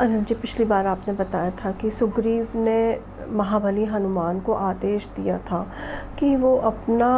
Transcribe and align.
अनिल 0.00 0.24
जी, 0.24 0.34
पिछली 0.34 0.64
बार 0.64 0.86
आपने 0.86 1.14
बताया 1.14 1.50
था 1.50 1.70
कि 1.72 1.90
सुग्रीव 1.90 2.52
ने 2.56 3.00
महाबली 3.30 3.84
हनुमान 3.84 4.40
को 4.40 4.52
आदेश 4.52 5.06
दिया 5.06 5.38
था 5.38 5.62
कि 6.18 6.36
वो 6.36 6.56
अपना 6.56 7.10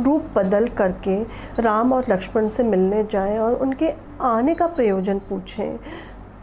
रूप 0.00 0.22
बदल 0.36 0.68
करके 0.68 1.22
राम 1.62 1.92
और 1.92 2.04
लक्ष्मण 2.10 2.48
से 2.48 2.62
मिलने 2.62 3.02
जाएँ 3.04 3.38
और 3.38 3.54
उनके 3.54 3.90
आने 4.20 4.54
का 4.54 4.66
प्रयोजन 4.66 5.18
पूछें। 5.18 5.78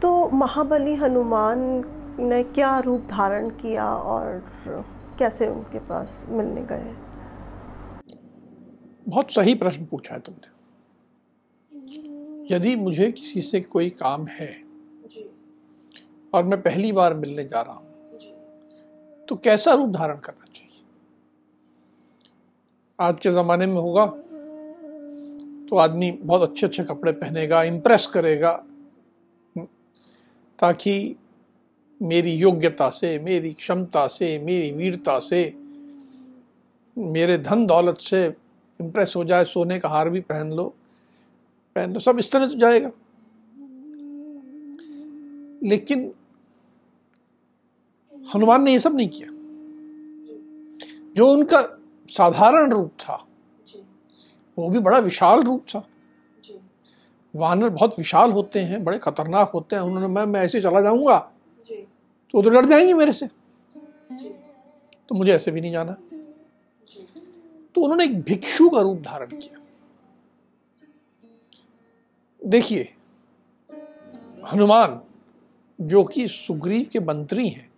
तो 0.02 0.30
महाबली 0.30 0.94
हनुमान 0.94 1.84
ने 2.20 2.42
क्या 2.42 2.78
रूप 2.78 3.06
धारण 3.10 3.48
किया 3.50 3.94
और 3.94 4.42
कैसे 5.18 5.48
उनके 5.48 5.78
पास 5.78 6.26
मिलने 6.28 6.60
गए? 6.60 6.94
बहुत 9.08 9.32
सही 9.32 9.54
प्रश्न 9.54 9.84
पूछा 9.84 10.14
है 10.14 10.20
तुमने। 10.20 10.56
यदि 12.54 12.76
मुझे 12.76 13.10
किसी 13.12 13.40
से 13.40 13.60
कोई 13.60 13.90
काम 13.90 14.26
है 14.26 14.67
और 16.32 16.44
मैं 16.44 16.60
पहली 16.62 16.92
बार 16.92 17.14
मिलने 17.14 17.44
जा 17.44 17.60
रहा 17.60 17.74
हूँ। 17.74 17.86
तो 19.28 19.36
कैसा 19.36 19.72
रूप 19.74 19.90
धारण 19.90 20.18
करना 20.18 20.44
चाहिए? 20.46 20.82
आज 22.98 23.20
के 23.22 23.30
ज़माने 23.30 23.66
में 23.66 23.74
होगा 23.74 24.06
तो 25.68 25.76
आदमी 25.76 26.10
बहुत 26.12 26.42
अच्छे 26.42 26.66
अच्छे 26.66 26.84
कपड़े 26.84 27.12
पहनेगा 27.12 27.62
इम्प्रेस 27.62 28.06
करेगा, 28.06 28.52
ताकि 30.58 31.16
मेरी 32.00 32.32
योग्यता 32.32 32.88
से, 32.90 33.18
मेरी 33.18 33.52
क्षमता 33.52 34.06
से, 34.08 34.38
मेरी 34.38 34.70
वीरता 34.72 35.18
से, 35.20 35.42
मेरे 36.96 37.36
धन 37.38 37.66
दौलत 37.66 37.98
से 38.00 38.24
इम्प्रेस 38.80 39.12
हो 39.16 39.24
जाए, 39.24 39.44
सोने 39.44 39.78
का 39.78 39.88
हार 39.88 40.10
भी 40.10 40.20
पहन 40.22 40.52
लो 40.52 40.64
पहन 41.76 41.92
लो, 41.92 42.00
सब 42.00 42.18
इस 42.18 42.32
तरह 42.32 42.48
से 42.48 42.58
जाएगा। 42.58 42.90
लेकिन 45.62 46.10
हनुमान 48.34 48.62
ने 48.62 48.72
ये 48.72 48.78
सब 48.78 48.96
नहीं 48.96 49.08
किया। 49.08 49.28
जो 51.16 51.30
उनका 51.32 51.60
साधारण 52.08 52.70
रूप 52.72 52.90
था 53.00 53.24
वो 54.58 54.68
भी 54.70 54.78
बड़ा 54.78 54.98
विशाल 54.98 55.42
रूप 55.42 55.64
था। 55.68 55.86
वानर 57.34 57.68
बहुत 57.68 57.98
विशाल 57.98 58.30
होते 58.32 58.60
हैं 58.60 58.82
बड़े 58.84 58.98
खतरनाक 58.98 59.50
होते 59.50 59.76
हैं। 59.76 59.82
उन्होंने 59.82 60.06
मैं 60.06 60.24
मैं 60.26 60.40
ऐसे 60.40 60.60
चला 60.60 60.80
जाऊँगा 60.80 61.18
तो 61.68 62.38
वो 62.38 62.42
तो 62.42 62.50
डर 62.50 62.64
जाएँगे 62.64 62.94
मेरे 62.94 63.12
से। 63.12 63.26
तो 65.08 65.14
मुझे 65.14 65.32
ऐसे 65.32 65.50
भी 65.50 65.60
नहीं 65.60 65.72
जाना। 65.72 65.92
तो 67.74 67.80
उन्होंने 67.80 68.04
एक 68.04 68.20
भिक्षु 68.20 68.68
का 68.68 68.80
रूप 68.80 68.98
धारण 68.98 69.26
किया। 69.26 69.58
देखिए 72.42 72.92
हनुमान 74.52 75.00
जो 75.80 76.04
कि 76.04 76.28
सुग्रीव 76.28 76.86
के 76.92 77.00
मंत्री 77.00 77.48
हैं 77.48 77.70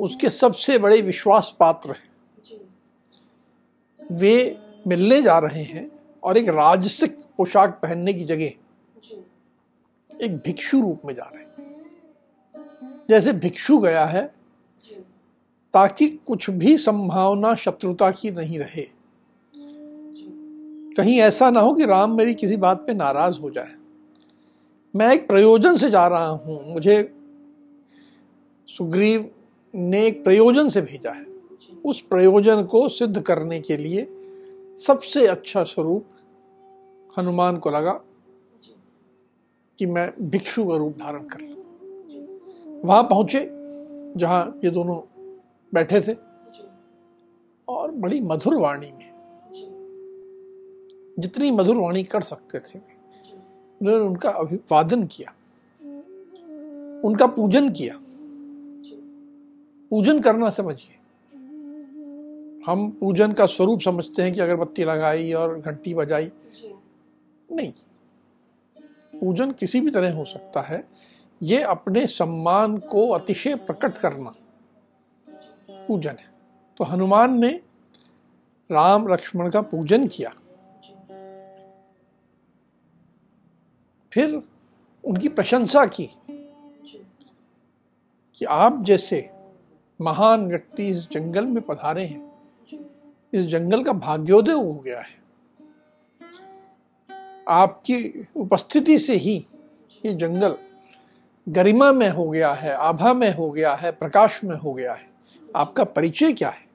उसके 0.00 0.30
सबसे 0.30 0.78
बड़े 0.78 1.00
विश्वास 1.00 1.56
पात्र 1.60 1.90
हैं। 1.90 2.10
वे 4.12 4.58
मिलने 4.86 5.22
जा 5.22 5.38
रहे 5.38 5.62
हैं 5.62 5.90
और 6.22 6.36
एक 6.36 6.48
राजसिक 6.48 7.18
पोशाक 7.36 7.78
पहनने 7.82 8.12
की 8.12 8.24
जगह 8.24 8.44
एक 10.22 10.36
भिक्षु 10.44 10.80
रूप 10.80 11.02
में 11.04 11.14
जा 11.14 11.30
रहे 11.34 11.42
हैं। 11.42 11.50
जैसे 13.10 13.32
भिक्षु 13.32 13.78
गया 13.78 14.04
है 14.04 14.34
ताकि 15.74 16.08
कुछ 16.08 16.50
भी 16.50 16.76
संभावना 16.76 17.54
शत्रुता 17.54 18.10
की 18.10 18.30
नहीं 18.30 18.58
रहे। 18.58 18.86
कहीं 20.94 21.20
ऐसा 21.20 21.50
ना 21.50 21.60
हो 21.60 21.74
कि 21.74 21.84
राम 21.84 22.16
मेरी 22.16 22.34
किसी 22.34 22.56
बात 22.56 22.78
पे 22.86 22.94
नाराज़ 22.94 23.38
हो 23.38 23.50
जाए। 23.50 23.72
मैं 24.96 25.12
एक 25.12 25.28
प्रयोजन 25.28 25.76
से 25.76 25.90
जा 25.90 26.06
रहा 26.08 26.26
हूँ। 26.26 26.72
मुझे 26.72 27.14
सुग्रीव 28.68 29.30
ने 29.74 30.06
एक 30.06 30.22
प्रयोजन 30.24 30.68
से 30.68 30.80
भेजा 30.80 31.10
है। 31.10 31.24
उस 31.84 32.00
प्रयोजन 32.00 32.62
को 32.64 32.88
सिद्ध 32.88 33.20
करने 33.20 33.60
के 33.60 33.76
लिए 33.76 34.06
सबसे 34.78 35.26
अच्छा 35.26 35.64
स्वरूप 35.64 36.06
हनुमान 37.18 37.56
को 37.58 37.70
लगा 37.70 37.92
कि 39.78 39.86
मैं 39.86 40.10
भिक्षु 40.30 40.64
का 40.64 40.76
रूप 40.76 40.96
धारण 40.98 41.22
कर 41.24 41.40
लू। 41.40 41.56
वहाँ 42.84 43.02
पहुँचे, 43.02 43.48
जहाँ 44.16 44.60
ये 44.64 44.70
दोनों 44.70 45.00
बैठे 45.72 46.00
थे 46.00 46.14
और 47.68 47.90
बड़ी 47.90 48.20
मधुर 48.20 48.54
वाणी 48.54 48.90
में, 48.92 49.10
जितनी 51.18 51.50
मधुर 51.50 51.76
वाणी 51.76 52.04
कर 52.04 52.20
सकते 52.22 52.58
थे, 52.58 52.78
उन्होंने 53.80 54.04
उनका 54.04 54.30
अभिवादन 54.30 55.06
किया, 55.06 55.32
उनका 57.04 57.26
पूजन 57.26 57.70
किया। 57.70 57.98
पूजन 59.90 60.20
करना 60.20 60.50
समझिए। 60.50 60.96
हम 62.66 62.90
पूजन 62.90 63.32
का 63.32 63.46
स्वरूप 63.46 63.80
समझते 63.80 64.22
हैं 64.22 64.32
कि 64.32 64.40
अगरबत्ती 64.40 64.84
लगाई 64.84 65.32
और 65.32 65.60
घंटी 65.60 65.94
बजाई। 65.94 66.30
नहीं। 67.52 67.72
पूजन 69.20 69.52
किसी 69.52 69.80
भी 69.80 69.90
तरह 69.90 70.14
हो 70.14 70.24
सकता 70.24 70.60
है। 70.60 70.88
ये 71.42 71.62
अपने 71.62 72.06
सम्मान 72.06 72.78
को 72.78 73.08
अतिशय 73.08 73.54
प्रकट 73.54 73.98
करना 73.98 74.34
पूजन 75.70 76.10
है। 76.10 76.30
तो 76.76 76.84
हनुमान 76.84 77.38
ने 77.38 77.60
राम 78.70 79.08
लक्ष्मण 79.08 79.50
का 79.50 79.60
पूजन 79.60 80.06
किया। 80.06 80.34
फिर 84.12 84.42
उनकी 85.04 85.28
प्रशंसा 85.28 85.86
की 85.86 86.10
कि 88.34 88.44
आप 88.44 88.84
जैसे 88.84 89.39
महान 90.00 90.46
व्यक्ति 90.46 90.88
इस 90.88 91.10
जंगल 91.10 91.46
में 91.46 91.62
पधारे 91.62 92.04
हैं। 92.04 92.32
इस 93.32 93.46
जंगल 93.46 93.84
का 93.84 93.92
भाग्योदय 93.92 94.52
हो 94.52 94.74
गया 94.74 95.00
है। 95.00 95.20
आपकी 97.48 98.26
उपस्थिति 98.36 98.98
से 98.98 99.14
ही 99.14 99.46
ये 100.06 100.14
जंगल 100.14 100.56
गरिमा 101.48 101.92
में 101.92 102.10
हो 102.10 102.30
गया 102.30 102.52
है, 102.52 102.72
आभा 102.72 103.12
में 103.12 103.34
हो 103.34 103.50
गया 103.50 103.74
है, 103.74 103.92
प्रकाश 103.92 104.44
में 104.44 104.56
हो 104.56 104.74
गया 104.74 104.94
है। 104.94 105.10
आपका 105.56 105.84
परिचय 105.84 106.32
क्या 106.32 106.48
है? 106.48 106.68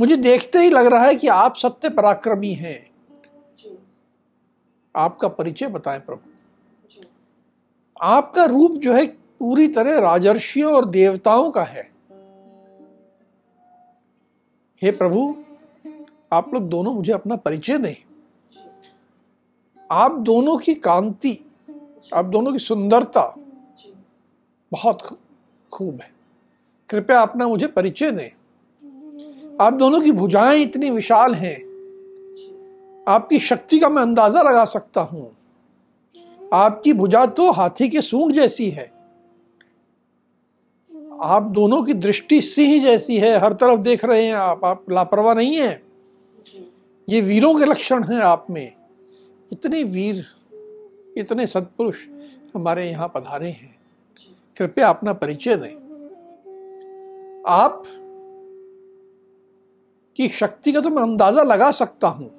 मुझे 0.00 0.16
देखते 0.16 0.58
ही 0.58 0.70
लग 0.70 0.86
रहा 0.86 1.04
है 1.04 1.14
कि 1.14 1.28
आप 1.28 1.56
सत्य 1.56 1.88
पराक्रमी 1.88 2.54
हैं। 2.54 2.90
आपका 4.96 5.28
परिचय 5.28 5.66
बताएँ 5.66 6.00
प्रभु। 6.00 6.30
आपका 8.02 8.44
रूप 8.44 8.72
जो 8.72 8.92
है 8.92 9.06
पूरी 9.06 9.68
तरह 9.68 9.98
राजर्षियों 9.98 10.72
और 10.72 10.84
देवताओं 10.84 11.50
का 11.50 11.64
है। 11.64 11.99
हे 14.82 14.90
प्रभु, 14.90 15.36
आप 16.32 16.54
लोग 16.54 16.68
दोनों 16.68 16.94
मुझे 16.94 17.12
अपना 17.12 17.36
परिचय 17.36 17.78
दें। 17.78 17.94
आप 19.90 20.12
दोनों 20.12 20.58
की 20.58 20.74
कांति, 20.74 21.50
आप 22.14 22.24
दोनों 22.24 22.52
की 22.52 22.58
सुंदरता 22.58 23.36
बहुत 24.72 25.18
खूब 25.72 26.00
है। 26.00 26.10
कृपया 26.90 27.20
अपना 27.20 27.48
मुझे 27.48 27.66
परिचय 27.66 28.10
दें। 28.10 28.30
आप 29.60 29.72
दोनों 29.72 30.00
की 30.00 30.12
भुजाएँ 30.12 30.62
इतनी 30.62 30.90
विशाल 30.90 31.34
हैं। 31.34 31.56
आपकी 33.08 33.38
शक्ति 33.38 33.78
का 33.78 33.88
मैं 33.88 34.02
अंदाज़ा 34.02 34.42
लगा 34.42 34.64
सकता 34.64 35.00
हूँ। 35.00 35.36
आपकी 36.52 36.92
भुजा 36.92 37.26
तो 37.26 37.50
हाथी 37.50 37.88
के 37.88 38.00
सूंड 38.00 38.32
जैसी 38.32 38.70
है। 38.70 38.99
आप 41.20 41.42
दोनों 41.52 41.82
की 41.82 41.94
दृष्टि 41.94 42.40
सिंह 42.42 42.82
जैसी 42.82 43.16
है, 43.18 43.38
हर 43.38 43.52
तरफ़ 43.52 43.80
देख 43.80 44.04
रहे 44.04 44.24
हैं 44.24 44.34
आप 44.34 44.64
आप 44.64 44.84
लापरवाह 44.90 45.34
नहीं 45.34 45.56
है। 45.56 45.82
ये 47.08 47.20
वीरों 47.20 47.54
के 47.54 47.64
लक्षण 47.64 48.04
हैं 48.04 48.20
आप 48.20 48.46
में। 48.50 48.72
इतने 49.50 49.82
वीर, 49.84 50.24
इतने 51.16 51.46
सत्पुरुष 51.46 51.98
हमारे 52.54 52.88
यहाँ 52.90 53.10
पधारे 53.14 53.50
हैं। 53.50 53.74
कृपया 54.56 54.88
अपना 54.88 55.12
परिचय 55.14 55.56
दें। 55.56 55.74
आप 57.48 57.82
की 60.16 60.28
शक्ति 60.28 60.72
का 60.72 60.80
तो 60.80 60.90
मैं 60.90 61.02
अंदाज़ा 61.02 61.42
लगा 61.42 61.70
सकता 61.72 62.08
हूँ, 62.08 62.30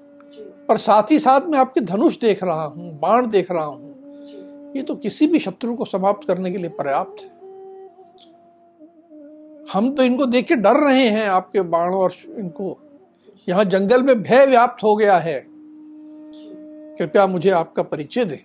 पर 0.67 0.77
साथ 0.77 1.11
ही 1.11 1.19
साथ 1.19 1.41
मैं 1.41 1.59
आपके 1.59 1.81
धनुष 1.81 2.19
देख 2.19 2.43
रहा 2.43 2.63
हूँ, 2.63 2.99
बाण 2.99 3.27
देख 3.27 3.51
रहा 3.51 3.65
हूँ। 3.65 4.73
ये 4.75 4.83
तो 4.83 4.95
किसी 4.95 5.27
भी 5.27 5.39
शत्रु 5.39 5.75
को 5.75 5.85
समाप्त 5.85 6.27
करने 6.27 6.51
के 6.51 6.57
लिए 6.57 6.69
पर्याप्त 6.71 7.23
है। 7.23 7.40
हम 9.73 9.95
तो 9.95 10.03
इनको 10.03 10.25
देख 10.25 10.47
के 10.47 10.55
डर 10.55 10.75
रहे 10.75 11.07
हैं 11.07 11.27
आपके 11.27 11.61
बाण 11.61 11.93
और 11.93 12.13
इनको। 12.37 12.77
यहाँ 13.49 13.63
जंगल 13.65 14.03
में 14.03 14.23
भय 14.23 14.45
व्याप्त 14.45 14.83
हो 14.83 14.95
गया 14.95 15.17
है। 15.17 15.45
कृपया 16.97 17.27
मुझे 17.27 17.49
आपका 17.49 17.83
परिचय 17.83 18.25
दें। 18.25 18.37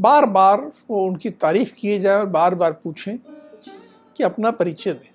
बार 0.00 0.26
बार 0.26 0.72
वो 0.90 1.06
उनकी 1.06 1.30
तारीफ़ 1.30 1.74
किए 1.74 1.98
जाए 1.98 2.18
और 2.18 2.26
बार 2.26 2.54
बार 2.54 2.72
पूछें 2.72 3.18
कि 4.16 4.24
अपना 4.24 4.50
परिचय 4.50 4.92
दें। 4.92 5.10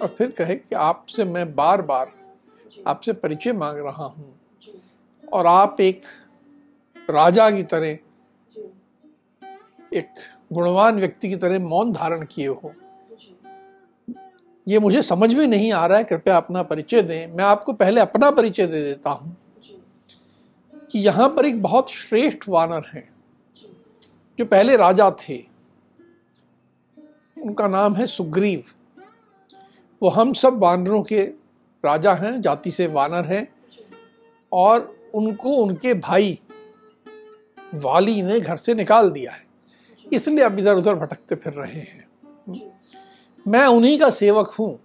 और 0.00 0.08
फिर 0.08 0.30
कहे 0.30 0.54
कि 0.54 0.74
आपसे 0.74 1.24
मैं 1.24 1.54
बार 1.54 1.82
बार 1.82 2.12
आपसे 2.86 3.12
परिचय 3.12 3.52
मांग 3.52 3.78
रहा 3.78 4.04
हूँ। 4.04 4.40
और 5.32 5.46
आप 5.46 5.80
एक 5.80 6.02
राजा 7.10 7.50
की 7.50 7.62
तरह, 7.62 7.98
एक 9.94 10.08
गुणवान 10.52 11.00
व्यक्ति 11.00 11.28
की 11.28 11.36
तरह 11.36 11.58
मौन 11.58 11.92
धारण 11.92 12.24
किए 12.24 12.46
हो। 12.46 12.74
ये 14.68 14.78
मुझे 14.78 15.02
समझ 15.02 15.34
में 15.34 15.46
नहीं 15.46 15.72
आ 15.72 15.86
रहा 15.86 15.98
है 15.98 16.04
कृपया 16.04 16.36
अपना 16.36 16.62
परिचय 16.62 17.02
दें। 17.02 17.26
मैं 17.26 17.44
आपको 17.44 17.72
पहले 17.72 18.00
अपना 18.00 18.30
परिचय 18.30 18.66
दे 18.66 18.82
देता 18.82 19.10
हूँ 19.10 19.36
कि 20.90 20.98
यहाँ 20.98 21.28
पर 21.28 21.46
एक 21.46 21.62
बहुत 21.62 21.90
श्रेष्ठ 21.90 22.38
वानर 22.48 22.82
है 22.94 23.08
जो। 24.38 24.44
पहले 24.44 24.76
राजा 24.76 25.10
थे। 25.10 25.44
उनका 27.42 27.68
नाम 27.68 27.94
है 27.94 28.06
सुग्रीव। 28.06 28.64
वो 30.02 30.08
हम 30.08 30.32
सब 30.32 30.58
वानरों 30.58 31.02
के 31.02 31.22
राजा 31.84 32.14
हैं 32.14 32.40
जाति 32.40 32.70
से 32.70 32.86
वानर 32.86 33.24
हैं 33.24 33.48
और 34.52 34.96
उनको 35.14 35.50
उनके 35.50 35.94
भाई 35.94 36.38
वाली 37.74 38.22
ने 38.22 38.40
घर 38.40 38.56
से 38.56 38.74
निकाल 38.74 39.10
दिया 39.10 39.32
है। 39.32 39.46
इसलिए 40.12 40.44
अब 40.44 40.58
इधर 40.58 40.74
उधर 40.74 40.94
भटकते 40.94 41.34
फिर 41.34 41.52
रहे 41.52 41.80
हैं। 41.80 42.08
मैं 43.46 43.66
उन्हीं 43.66 43.98
का 43.98 44.10
सेवक 44.10 44.50
हूँ। 44.50 44.78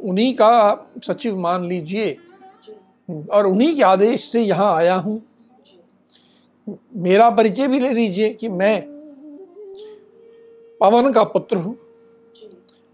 उन्हीं 0.00 0.34
का 0.34 0.90
सचिव 1.06 1.36
मान 1.36 1.64
लीजिए। 1.64 2.16
और 3.30 3.46
उन्हीं 3.46 3.76
के 3.76 3.82
आदेश 3.82 4.32
से 4.32 4.42
यहाँ 4.42 4.76
आया 4.76 4.94
हूँ। 4.94 5.22
मेरा 6.96 7.30
परिचय 7.30 7.68
भी 7.68 7.80
ले 7.80 7.88
लीजिए 7.88 8.28
कि 8.30 8.48
मैं 8.48 8.82
पवन 10.80 11.12
का 11.12 11.22
पुत्र 11.24 11.56
हूँ। 11.56 11.76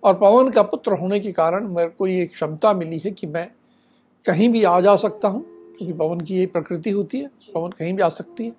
और 0.03 0.15
पवन 0.15 0.51
का 0.51 0.63
पुत्र 0.63 0.93
होने 0.93 1.21
के 1.21 1.33
कारण 1.33 1.69
मेरे 1.69 1.89
को 1.89 2.07
ये 2.07 2.27
क्षमता 2.27 2.73
मिली 2.73 2.99
है 2.99 3.11
कि 3.11 3.27
मैं 3.27 3.49
कहीं 4.27 4.49
भी 4.49 4.65
आ 4.65 4.81
जा 4.81 4.97
सकता 4.97 5.29
हूँ, 5.29 5.43
क्योंकि 5.79 5.93
पवन 5.93 6.21
की 6.21 6.35
ये 6.35 6.47
प्रकृति 6.47 6.91
होती 6.91 7.19
है। 7.19 7.31
पवन 7.55 7.71
कहीं 7.71 7.95
भी 7.95 8.03
आ 8.03 8.09
सकती 8.09 8.45
है। 8.45 8.53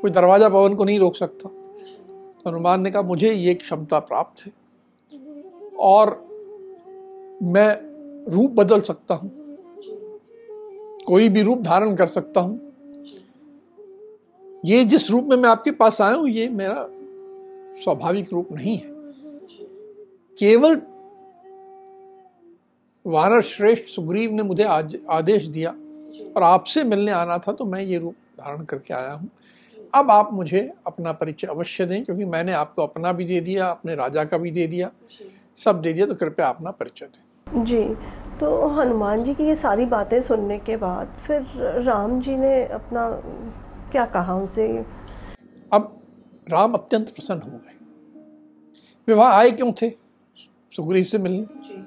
कोई 0.00 0.10
दरवाज़ा 0.10 0.48
पवन 0.48 0.74
को 0.74 0.84
नहीं 0.84 0.98
रोक 0.98 1.16
सकता। 1.16 1.48
तो 1.48 2.50
हनुमान 2.50 2.80
ने 2.80 2.90
कहा, 2.90 3.02
मुझे 3.02 3.32
ये 3.32 3.54
क्षमता 3.54 3.98
प्राप्त 3.98 4.46
है। 4.46 4.61
और 5.82 6.10
मैं 7.42 7.70
रूप 8.32 8.50
बदल 8.50 8.80
सकता 8.80 9.14
हूँ। 9.14 9.30
कोई 11.06 11.28
भी 11.28 11.42
रूप 11.42 11.62
धारण 11.62 11.94
कर 11.96 12.06
सकता 12.06 12.40
हूँ। 12.40 12.60
ये 14.64 14.84
जिस 14.84 15.10
रूप 15.10 15.24
में 15.24 15.36
मैं 15.36 15.48
आपके 15.48 15.70
पास 15.70 16.00
आया 16.00 16.14
हूँ 16.14 16.28
ये 16.28 16.48
मेरा 16.48 16.86
स्वाभाविक 17.82 18.32
रूप 18.32 18.48
नहीं 18.52 18.76
है। 18.76 18.90
केवल 20.38 20.80
वानर 23.04 23.40
श्रेष्ठ 23.42 23.88
सुग्रीव 23.88 24.32
ने 24.32 24.42
मुझे 24.42 24.64
आज, 24.64 24.96
आदेश 25.10 25.46
दिया 25.46 25.70
और 26.36 26.42
आपसे 26.42 26.84
मिलने 26.84 27.12
आना 27.12 27.38
था 27.38 27.52
तो 27.52 27.64
मैं 27.64 27.82
ये 27.82 27.98
रूप 27.98 28.14
धारण 28.40 28.64
करके 28.64 28.94
आया 28.94 29.12
हूँ। 29.12 29.28
अब 29.94 30.10
आप 30.10 30.32
मुझे 30.32 30.70
अपना 30.86 31.12
परिचय 31.12 31.46
अवश्य 31.46 31.86
दें 31.86 32.04
क्योंकि 32.04 32.24
मैंने 32.24 32.52
आपको 32.52 32.82
अपना 32.82 33.12
भी 33.12 33.24
दे 33.24 33.40
दिया 33.40 33.66
अपने 33.66 33.94
राजा 33.94 34.24
का 34.24 34.38
भी 34.38 34.50
दे 34.50 34.66
दिया। 34.66 34.90
सब 35.56 35.80
दे 35.82 35.92
दिया 35.92 36.06
तो 36.06 36.14
कृपया 36.14 36.48
अपना 36.48 36.70
परिचय 36.70 37.06
दें। 37.06 37.64
जी 37.64 37.82
तो 38.40 38.66
हनुमान 38.68 39.24
जी 39.24 39.34
की 39.34 39.44
ये 39.44 39.54
सारी 39.54 39.84
बातें 39.86 40.20
सुनने 40.20 40.58
के 40.58 40.76
बाद 40.76 41.16
फिर 41.18 41.42
राम 41.82 42.20
जी 42.20 42.36
ने 42.36 42.64
अपना 42.64 43.08
क्या 43.92 44.04
कहा 44.06 44.34
उनसे 44.34 44.66
अब 45.72 46.00
राम 46.48 46.72
अत्यंत 46.72 47.10
प्रसन्न 47.10 47.40
हो 47.42 47.58
गए। 47.58 47.74
विवाह 49.08 49.32
आए 49.32 49.50
क्यों 49.50 49.72
थे? 49.72 49.90
सुग्रीव 50.72 51.04
से 51.04 51.18
मिलने। 51.18 51.82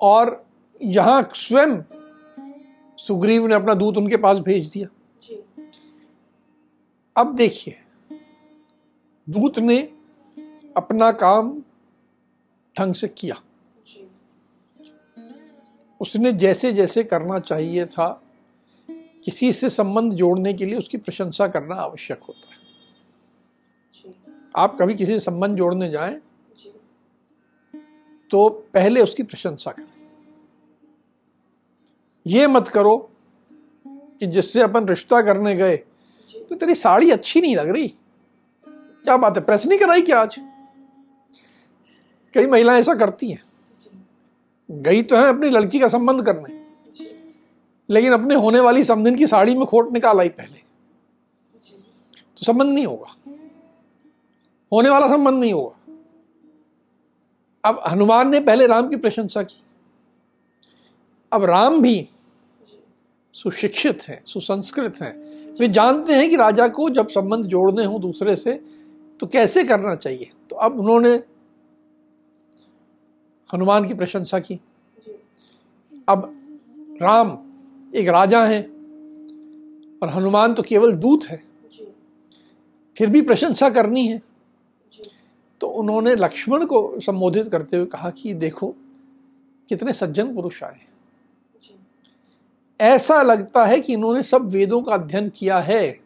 और 0.00 0.44
यहाँ 0.80 1.22
स्वयं 1.34 1.76
सुग्रीव 2.98 3.46
ने 3.46 3.54
अपना 3.54 3.74
दूत 3.74 3.96
उनके 3.96 4.16
पास 4.16 4.38
भेज 4.38 4.72
दिया। 4.72 4.88
अब 7.16 7.34
देखिए 7.36 7.76
दूत 9.26 9.58
ने 9.58 9.78
अपना 10.76 11.10
काम 11.12 11.52
ढंग 12.76 12.94
से 12.94 13.08
किया। 13.08 13.36
उसने 16.00 16.32
जैसे 16.32 16.72
जैसे 16.72 17.04
करना 17.04 17.38
चाहिए 17.38 17.86
था, 17.86 18.08
किसी 19.24 19.52
से 19.52 19.68
संबंध 19.70 20.12
जोड़ने 20.12 20.52
के 20.54 20.66
लिए 20.66 20.78
उसकी 20.78 20.96
प्रशंसा 20.96 21.48
करना 21.48 21.74
आवश्यक 21.74 22.22
होता 22.22 22.48
है। 22.48 22.62
आप 24.56 24.76
कभी 24.80 24.94
किसी 24.94 25.12
से 25.12 25.18
संबंध 25.18 25.56
जोड़ने 25.56 25.90
जाएँ 25.90 26.20
तो 28.30 28.48
पहले 28.74 29.02
उसकी 29.02 29.22
प्रशंसा 29.22 29.70
करें। 29.70 29.92
ये 32.26 32.46
मत 32.46 32.68
करो 32.68 32.96
कि 33.86 34.26
जिससे 34.26 34.62
अपन 34.62 34.88
रिश्ता 34.88 35.20
करने 35.22 35.54
गए 35.56 35.76
तो 35.76 36.54
तेरी 36.54 36.74
साड़ी 36.74 37.10
अच्छी 37.10 37.40
नहीं 37.40 37.56
लग 37.56 37.68
रही। 37.68 37.88
क्या 37.88 39.16
बात 39.16 39.36
है? 39.36 39.44
प्रेस 39.44 39.66
नहीं 39.66 39.78
कराई 39.78 40.02
क्या 40.02 40.20
आज? 40.20 40.38
कई 42.34 42.46
महिलाएँ 42.46 42.78
ऐसा 42.78 42.94
करती 42.94 43.30
हैं। 43.30 43.42
गई 44.70 45.02
तो 45.02 45.16
है 45.16 45.26
अपनी 45.26 45.50
लड़की 45.50 45.80
का 45.80 45.88
संबंध 45.88 46.26
करने। 46.26 46.64
लेकिन 47.90 48.12
अपने 48.12 48.34
होने 48.34 48.60
वाली 48.60 48.84
समधिन 48.84 49.16
की 49.16 49.26
साड़ी 49.26 49.54
में 49.54 49.66
खोट 49.66 49.92
निकाल 49.92 50.20
आई 50.20 50.28
पहले। 50.28 50.58
तो 52.36 52.46
संबंध 52.46 52.74
नहीं 52.74 52.86
होगा। 52.86 53.32
होने 54.72 54.90
वाला 54.90 55.08
संबंध 55.08 55.40
नहीं 55.40 55.52
होगा। 55.52 55.96
अब 57.64 57.82
हनुमान 57.90 58.28
ने 58.28 58.40
पहले 58.40 58.66
राम 58.66 58.88
की 58.88 58.96
प्रशंसा 58.96 59.42
की। 59.42 59.62
अब 61.32 61.44
राम 61.44 61.80
भी 61.80 62.08
सुशिक्षित 63.32 64.00
हैं, 64.08 64.24
सुसंस्कृत 64.24 64.94
हैं। 65.02 65.16
वे 65.58 65.68
जानते 65.68 66.12
हैं 66.12 66.30
कि 66.30 66.36
राजा 66.36 66.68
को 66.68 66.90
जब 66.90 67.08
संबंध 67.08 67.44
जोड़ने 67.44 67.84
हों 67.84 68.00
दूसरे 68.00 68.36
से 68.36 68.52
तो 69.20 69.26
कैसे 69.26 69.64
करना 69.64 69.94
चाहिए? 69.94 70.30
तो 70.50 70.56
अब 70.56 70.80
उन्होंने 70.80 71.22
हनुमान 73.54 73.88
की 73.88 73.94
प्रशंसा 73.94 74.38
की। 74.38 74.60
अब 76.08 76.48
राम 77.02 77.38
एक 77.94 78.08
राजा 78.08 78.44
हैं 78.44 78.62
और 80.02 80.08
हनुमान 80.08 80.54
तो 80.54 80.62
केवल 80.62 80.92
दूत 80.92 81.24
है। 81.24 81.42
फिर 82.98 83.10
भी 83.10 83.22
प्रशंसा 83.22 83.70
करनी 83.70 84.06
है। 84.06 84.22
तो 85.60 85.66
उन्होंने 85.66 86.14
लक्ष्मण 86.14 86.64
को 86.66 87.00
संबोधित 87.00 87.48
करते 87.48 87.76
हुए 87.76 87.86
कहा 87.86 88.10
कि 88.10 88.34
देखो 88.34 88.74
कितने 89.68 89.92
सज्जन 89.92 90.34
पुरुष 90.34 90.62
आए 90.62 90.80
ऐसा 92.80 93.22
लगता 93.22 93.64
है 93.64 93.80
कि 93.80 93.92
इन्होंने 93.92 94.22
सब 94.22 94.48
वेदों 94.50 94.82
का 94.82 94.94
अध्ययन 94.94 95.28
किया 95.28 95.58
है। 95.60 96.03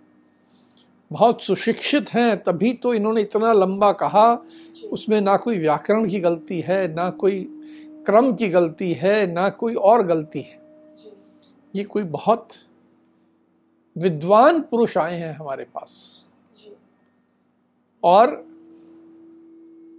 बहुत 1.12 1.43
सुशिक्षित 1.43 2.11
हैं, 2.15 2.43
तभी 2.43 2.73
तो 2.73 2.95
इन्होंने 2.95 3.21
इतना 3.21 3.53
लंबा 3.53 3.93
कहा, 3.93 4.45
उसमें 4.93 5.21
ना 5.21 5.37
कोई 5.37 5.59
व्याकरण 5.59 6.09
की 6.09 6.21
गलती 6.21 6.61
है, 6.61 6.95
ना 6.95 7.11
कोई 7.11 7.49
क्रम 8.07 8.33
की 8.35 8.49
गलती 8.49 8.93
है, 8.93 9.33
ना 9.33 9.50
कोई 9.50 9.75
और 9.75 10.07
गलती 10.07 10.41
है। 10.41 10.61
ये 11.75 11.85
कोई 11.85 12.03
बहुत 12.03 12.49
विद्वान 13.97 14.61
पुरुष 14.61 14.99
आए 14.99 15.19
हैं 15.19 15.33
हमारे 15.35 15.65
पास। 15.65 16.25
और 18.05 18.47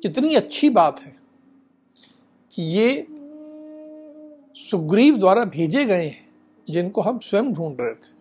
कितनी 0.01 0.35
अच्छी 0.35 0.69
बात 0.69 0.99
है 0.99 1.15
कि 2.53 2.63
ये 2.63 3.07
सुग्रीव 4.55 5.17
द्वारा 5.17 5.45
भेजे 5.45 5.85
गए 5.85 6.05
हैं, 6.05 6.29
जिनको 6.69 7.01
हम 7.01 7.19
स्वयं 7.19 7.53
ढूंढ 7.53 7.81
रहे 7.81 7.93
थे। 7.93 8.18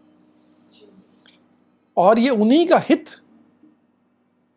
और 1.98 2.18
ये 2.18 2.30
उन्हीं 2.30 2.66
का 2.66 2.78
हित 2.78 3.06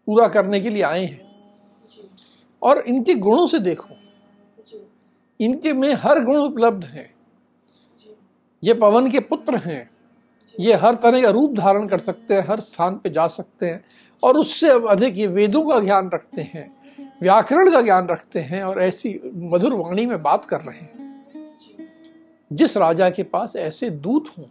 पूरा 0.06 0.28
करने 0.28 0.60
के 0.60 0.70
लिए 0.70 0.84
आए 0.84 1.06
हैं। 1.06 1.32
और 2.62 2.80
इनके 2.80 3.14
गुणों 3.14 3.48
से 3.48 3.60
देखो। 3.60 3.90
इनके 5.40 5.74
में 5.74 5.94
हर 5.94 6.24
गुण 6.24 6.38
उपलब्ध 6.38 6.84
है। 6.84 7.14
ये 8.64 8.74
पवन 8.74 9.12
के 9.12 9.20
पुत्र 9.20 9.58
हैं। 9.58 9.90
ये 10.60 10.74
हर 10.74 10.96
तरह 10.96 11.22
का 11.22 11.30
रूप 11.30 11.54
धारण 11.54 11.88
कर 11.88 11.98
सकते 11.98 12.34
हैं, 12.34 12.46
हर 12.48 12.60
स्थान 12.60 12.96
पे 12.96 13.10
जा 13.10 13.28
सकते 13.28 13.66
हैं 13.66 13.86
और 14.24 14.38
उससे 14.38 14.70
अधिक 14.70 15.18
ये 15.18 15.28
वेदों 15.28 15.64
का 15.64 15.80
ज्ञान 15.80 16.12
रखते 16.14 16.42
हैं, 16.42 16.76
व्याकरण 17.22 17.72
का 17.72 17.82
ज्ञान 17.82 18.08
रखते 18.08 18.40
हैं 18.40 18.64
और 18.64 18.82
ऐसी 18.82 19.20
मधुर 19.36 19.74
वाणी 19.74 20.06
में 20.06 20.24
बात 20.24 20.46
कर 20.46 20.62
रहे 20.62 20.80
हैं। 20.80 21.26
जिस 22.54 22.78
राजा 22.78 23.10
के 23.10 23.24
पास 23.24 23.56
ऐसे 23.56 23.90
दूत 23.90 24.30
हों 24.38 24.46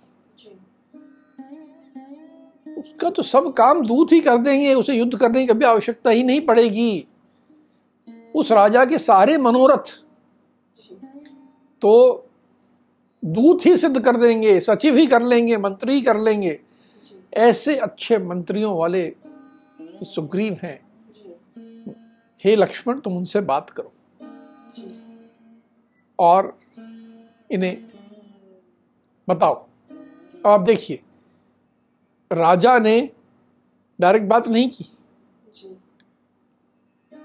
उसका 2.78 3.10
तो 3.10 3.22
सब 3.22 3.52
काम 3.52 3.80
दूत 3.86 4.12
ही 4.12 4.20
कर 4.20 4.38
देंगे, 4.38 4.74
उसे 4.74 4.94
युद्ध 4.94 5.18
करने 5.18 5.40
की 5.40 5.46
कभी 5.46 5.64
आवश्यकता 5.64 6.10
ही 6.10 6.22
नहीं 6.22 6.40
पड़ेगी। 6.40 7.06
उस 8.34 8.52
राजा 8.52 8.84
के 8.84 8.98
सारे 8.98 9.36
मनोरथ 9.38 9.92
तो 11.82 11.92
दूत 13.22 13.66
ही 13.66 13.76
सिद्ध 13.76 14.00
कर 14.00 14.16
देंगे, 14.16 14.58
सचिव 14.60 14.96
ही 14.96 15.06
कर 15.06 15.22
लेंगे, 15.22 15.56
मंत्री 15.56 15.94
ही 15.94 16.00
कर 16.00 16.20
लेंगे। 16.20 16.58
ऐसे 17.34 17.76
अच्छे 17.76 18.18
मंत्रियों 18.18 18.76
वाले 18.78 19.12
सुग्रीव 20.04 20.56
हैं। 20.62 20.78
हे 22.44 22.56
लक्ष्मण, 22.56 22.98
तुम 23.00 23.16
उनसे 23.16 23.40
बात 23.40 23.70
करो 23.70 23.92
और 26.18 26.58
इन्हें 27.50 27.76
बताओ। 29.28 29.64
आप 30.46 30.60
देखिए 30.60 31.00
राजा 32.32 32.78
ने 32.78 33.10
डायरेक्ट 34.00 34.26
बात 34.26 34.48
नहीं 34.48 34.70
की। 34.70 34.96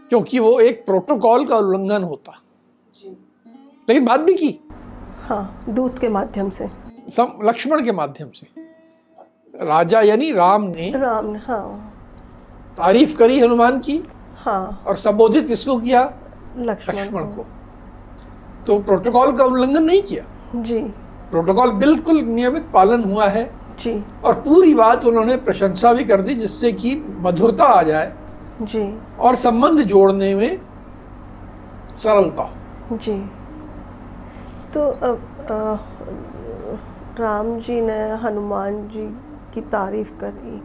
क्योंकि 0.09 0.39
वो 0.39 0.59
एक 0.59 0.85
प्रोटोकॉल 0.85 1.45
का 1.45 1.57
उल्लंघन 1.57 2.03
होता। 2.03 2.41
लेकिन 3.89 4.05
बात 4.05 4.19
भी 4.19 4.33
की। 4.33 4.59
हाँ 5.21 5.65
दूत 5.69 5.99
के 5.99 6.09
माध्यम 6.09 6.49
से। 6.49 6.69
सम 7.09 7.39
लक्ष्मण 7.43 7.83
के 7.83 7.91
माध्यम 7.91 8.29
से। 8.29 8.47
राजा 9.65 10.01
यानी 10.01 10.31
राम 10.31 10.61
ने 10.61 10.91
राम 10.95 11.25
ने 11.25 11.39
हाँ। 11.39 11.91
तारीफ़ 12.77 13.17
करी 13.17 13.39
हनुमान 13.39 13.79
की 13.79 14.03
हाँ। 14.37 14.83
और 14.87 14.95
संबोधित 14.95 15.47
किसको 15.47 15.79
किया? 15.79 16.19
लक्ष्मण 16.57 16.95
लक्ष्मण 16.95 17.23
को। 17.23 17.45
तो 18.67 18.79
प्रोटोकॉल 18.79 19.37
का 19.37 19.45
उल्लंघन 19.45 19.83
नहीं 19.83 20.01
किया। 20.03 20.25
जी। 20.55 20.79
प्रोटोकॉल 21.31 21.71
बिल्कुल 21.71 22.21
नियमित 22.21 22.69
पालन 22.73 23.03
हुआ 23.03 23.27
है। 23.27 23.64
जी। 23.79 24.03
और 24.23 24.33
पूरी 24.41 24.73
बात 24.73 25.05
उन्होंने 25.05 25.35
प्रशंसा 25.37 25.93
भी 25.93 26.03
कर 26.03 26.21
दी 26.21 26.35
जिससे 26.35 26.71
कि 26.71 26.95
मधुरता 27.19 27.63
आ 27.63 27.81
जाए 27.83 28.13
जी। 28.61 28.83
और 29.19 29.35
संबंध 29.35 29.81
जोड़ने 29.83 30.33
में 30.35 30.59
सरलता 31.97 32.43
हो। 32.43 32.97
जी। 32.97 33.17
तो 34.73 34.87
अब 35.03 35.21
राम 37.19 37.59
जी 37.59 37.79
ने 37.81 37.99
हनुमान 38.17 38.87
जी 38.87 39.07
की 39.53 39.61
तारीफ़ 39.61 40.11
करी 40.13 40.61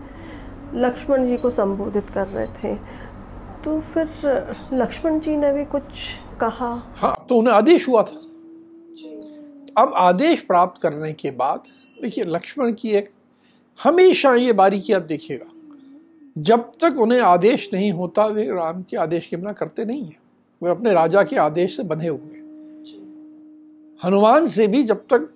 लक्ष्मण 0.81 1.27
जी 1.27 1.37
को 1.37 1.51
संबोधित 1.51 2.11
कर 2.11 2.27
रहे 2.27 2.47
थे। 2.47 2.75
तो 3.65 3.81
फिर 3.81 4.09
लक्ष्मण 4.73 5.19
जी 5.19 5.37
ने 5.37 5.53
भी 5.53 5.65
कुछ 5.65 5.83
कहा? 6.41 6.71
हाँ 6.97 7.15
तो 7.29 7.37
उन्हें 7.37 7.55
आदेश 7.55 7.89
हुआ 7.89 8.03
था। 8.03 8.21
अब 9.79 9.93
आदेश 9.97 10.41
प्राप्त 10.41 10.81
करने 10.83 11.13
के 11.13 11.31
बाद 11.31 11.63
देखिए 12.03 12.25
लक्ष्मण 12.25 12.73
की 12.73 12.91
एक 12.91 13.11
हमेशा 13.85 14.35
ये 14.35 14.53
बारीकी 14.53 14.93
आप 14.93 15.03
देखिएगा 15.03 15.51
जब 16.39 16.71
तक 16.83 16.99
उन्हें 16.99 17.21
आदेश 17.21 17.69
नहीं 17.75 17.91
होता 17.93 18.27
वे 18.27 18.45
राम 18.45 18.83
के 18.83 18.97
आदेश 18.97 19.27
के 19.27 19.37
बिना 19.37 19.53
करते 19.53 19.85
नहीं 19.85 20.05
है। 20.05 20.17
वे 20.63 20.71
अपने 20.71 20.93
राजा 20.93 21.23
के 21.23 21.37
आदेश 21.37 21.77
से 21.77 21.83
बंधे 21.83 22.09
हुए 22.09 22.37
हैं। 22.37 23.99
हनुमान 24.05 24.47
से 24.47 24.67
भी 24.67 24.83
जब 24.83 25.05
तक 25.13 25.29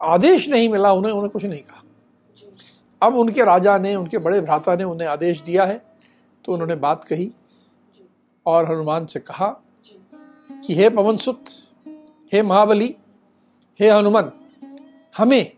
आदेश 0.00 0.48
नहीं 0.48 0.68
मिला 0.68 0.92
उन्हें 0.92 1.12
उन्हें 1.12 1.30
कुछ 1.30 1.44
नहीं 1.44 1.60
कहा। 1.60 1.82
अब 3.02 3.16
उनके 3.16 3.44
राजा 3.44 3.78
ने 3.78 3.94
उनके 3.94 4.18
बड़े 4.18 4.40
भ्राता 4.40 4.76
ने 4.76 4.84
उन्हें 4.84 5.08
आदेश 5.08 5.40
दिया 5.42 5.64
है 5.64 5.82
तो 6.44 6.52
उन्होंने 6.52 6.74
बात 6.76 7.04
कही 7.04 7.30
और 8.46 8.72
हनुमान 8.72 9.06
से 9.06 9.20
कहा 9.20 9.48
कि 10.66 10.74
हे 10.74 10.88
पवन 10.90 11.16
सुत 11.16 11.44
हे 12.32 12.42
महाबली 12.42 12.94
हे 13.80 13.88
हनुमान 13.88 14.30
हमें 15.16 15.52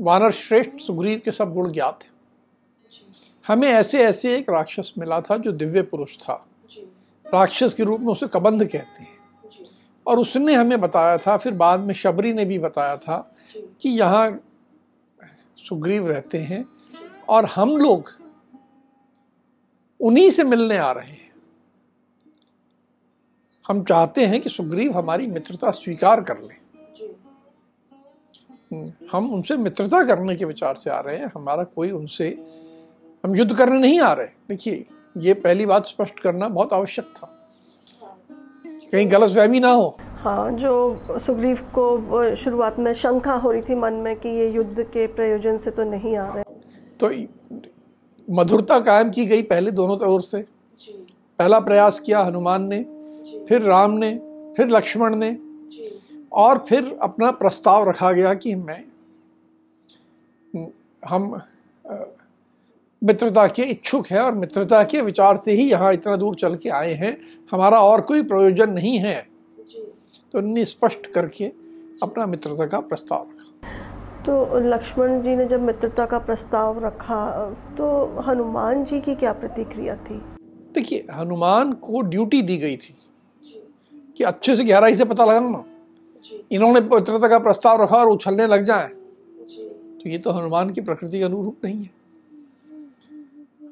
वानर 0.00 0.30
श्रेष्ठ 0.30 0.70
सुग्रीव 0.80 1.22
के 1.24 1.30
सब 1.30 1.54
गुण 1.54 1.72
ज्ञात 1.72 2.00
हैं। 2.04 2.10
हमें 3.46 3.68
ऐसे 3.68 3.98
ऐसे 3.98 4.36
एक 4.36 4.50
राक्षस 4.50 4.94
मिला 4.98 5.20
था 5.20 5.36
जो 5.36 5.52
दिव्य 5.52 5.82
पुरुष 5.82 6.18
था। 6.18 6.46
राक्षस 7.34 7.74
के 7.74 7.82
रूप 7.82 8.00
में 8.00 8.08
उसे 8.08 8.28
कबंध 8.28 8.64
कहते 8.64 9.02
हैं। 9.02 9.20
और 10.06 10.18
उसने 10.18 10.54
हमें 10.54 10.80
बताया 10.80 11.18
था 11.18 11.36
फिर 11.36 11.52
बाद 11.52 11.80
में 11.80 11.94
शबरी 11.94 12.32
ने 12.32 12.44
भी 12.44 12.58
बताया 12.58 12.96
था 12.96 13.36
कि 13.56 13.88
यहाँ 13.88 14.40
सुग्रीव 15.56 16.08
रहते 16.08 16.38
हैं 16.38 16.64
और 17.28 17.44
हम 17.44 17.76
लोग 17.76 18.12
उन्हीं 20.00 20.30
से 20.30 20.44
मिलने 20.44 20.76
आ 20.76 20.92
रहे 20.92 21.10
हैं। 21.10 21.32
हम 23.68 23.84
चाहते 23.84 24.26
हैं 24.26 24.40
कि 24.40 24.48
सुग्रीव 24.48 24.98
हमारी 24.98 25.26
मित्रता 25.26 25.70
स्वीकार 25.70 26.20
कर 26.20 26.38
ले। 26.38 26.59
हम 29.12 29.30
उनसे 29.32 29.56
मित्रता 29.56 30.02
करने 30.04 30.36
के 30.36 30.44
विचार 30.44 30.74
से 30.74 30.90
आ 30.90 31.00
रहे 31.00 31.16
हैं। 31.16 31.30
हमारा 31.34 31.64
कोई 31.66 31.90
उनसे 31.90 32.28
हम 33.24 33.34
युद्ध 33.36 33.54
करने 33.54 33.78
नहीं 33.78 34.00
आ 34.00 34.12
रहे। 34.12 34.26
देखिए 34.48 34.84
ये 35.16 35.34
पहली 35.34 35.66
बात 35.66 35.86
स्पष्ट 35.86 36.20
करना 36.20 36.48
बहुत 36.48 36.72
आवश्यक 36.72 37.04
था। 37.04 37.36
कहीं 38.92 39.10
गलत 39.12 39.30
फहमी 39.30 39.60
ना 39.60 39.70
हो। 39.70 39.96
हाँ 40.18 40.50
जो 40.52 41.18
सुग्रीव 41.18 41.58
को 41.78 42.34
शुरुआत 42.36 42.78
में 42.78 42.92
शंका 42.94 43.34
हो 43.34 43.50
रही 43.52 43.62
थी 43.62 43.74
मन 43.74 43.94
में 43.94 44.14
कि 44.16 44.28
ये 44.28 44.48
युद्ध 44.50 44.82
के 44.82 45.06
प्रयोजन 45.06 45.56
से 45.56 45.70
तो 45.70 45.84
नहीं 45.84 46.16
आ 46.16 46.28
रहे। 46.34 46.44
तो 47.00 47.10
मधुरता 48.28 48.80
कायम 48.80 49.10
की 49.10 49.26
गई 49.26 49.42
पहले 49.42 49.70
दोनों 49.70 49.98
ओर 50.06 50.22
से। 50.22 50.44
पहला 51.38 51.60
प्रयास 51.60 52.00
किया 52.00 52.20
हनुमान 52.20 52.68
ने 52.68 52.82
फिर 53.48 53.62
राम 53.62 53.90
ने 53.90 54.10
फिर 54.56 54.68
लक्ष्मण 54.68 55.14
ने 55.16 55.30
और 56.32 56.64
फिर 56.68 56.98
अपना 57.02 57.30
प्रस्ताव 57.30 57.88
रखा 57.88 58.12
गया 58.12 58.34
कि 58.34 58.54
मैं 58.54 58.82
हम 61.02 61.40
मित्रता 63.02 63.46
के 63.46 63.62
इच्छुक 63.62 64.06
है 64.06 64.20
और 64.20 64.34
मित्रता 64.34 64.82
के 64.84 65.00
विचार 65.02 65.36
से 65.36 65.52
ही 65.52 65.70
यहाँ 65.70 65.92
इतना 65.92 66.16
दूर 66.16 66.34
चल 66.34 66.54
के 66.56 66.68
आए 66.68 66.92
हैं। 66.94 67.16
हमारा 67.52 67.80
और 67.80 68.00
कोई 68.00 68.22
प्रयोजन 68.22 68.70
नहीं 68.70 68.98
है। 68.98 69.14
तो 70.32 70.38
उन्होंने 70.38 70.64
स्पष्ट 70.64 71.06
करके 71.06 71.44
अपना 72.02 72.26
मित्रता 72.26 72.66
का 72.66 72.80
प्रस्ताव 72.80 73.22
रखा। 73.22 74.22
तो 74.22 74.58
लक्ष्मण 74.60 75.20
जी 75.22 75.36
ने 75.36 75.46
जब 75.46 75.62
मित्रता 75.62 76.06
का 76.06 76.18
प्रस्ताव 76.18 76.84
रखा 76.84 77.48
तो 77.78 77.86
हनुमान 78.20 78.84
जी 78.84 79.00
की 79.00 79.14
क्या 79.14 79.32
प्रतिक्रिया 79.32 79.96
थी? 79.96 80.20
देखिए 80.74 81.06
हनुमान 81.14 81.72
को 81.72 82.00
ड्यूटी 82.02 82.42
दी 82.42 82.56
गई 82.58 82.76
थी 82.76 82.94
कि 84.18 84.24
अच्छे 84.24 84.56
से 84.56 84.64
गहराई 84.64 84.94
से 84.94 85.04
पता 85.04 85.24
लगाना। 85.24 85.64
इन्होंने 86.52 86.80
पवित्रता 86.80 87.28
का 87.28 87.38
प्रस्ताव 87.38 87.82
रखा 87.82 87.96
और 87.96 88.08
उछलने 88.08 88.46
लग 88.46 88.64
जाए। 88.64 88.88
तो 89.98 90.08
ये 90.10 90.18
तो 90.18 90.30
हनुमान 90.30 90.70
की 90.70 90.80
प्रकृति 90.80 91.18
के 91.18 91.24
अनुरूप 91.24 91.56
नहीं 91.64 91.82
है। 91.82 91.90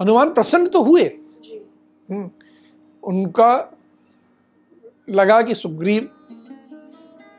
हनुमान 0.02 0.34
प्रसन्न 0.34 0.66
तो 0.66 0.82
हुए। 0.82 1.04
हम्म, 2.10 2.30
उनका 3.02 3.78
लगा 5.10 5.42
कि 5.42 5.54
सुग्रीव 5.54 6.08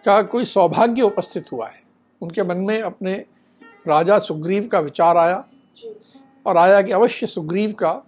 का 0.05 0.23
कोई 0.23 0.45
सौभाग्य 0.45 1.01
उपस्थित 1.01 1.51
हुआ 1.51 1.67
है। 1.67 1.83
उनके 2.21 2.43
मन 2.43 2.57
में 2.57 2.81
अपने 2.81 3.25
राजा 3.87 4.19
सुग्रीव 4.19 4.67
का 4.67 4.79
विचार 4.79 5.17
आया 5.17 5.47
और 6.45 6.57
आया 6.57 6.81
कि 6.81 6.91
अवश्य 6.91 7.27
सुग्रीव 7.27 7.71
का 7.71 8.03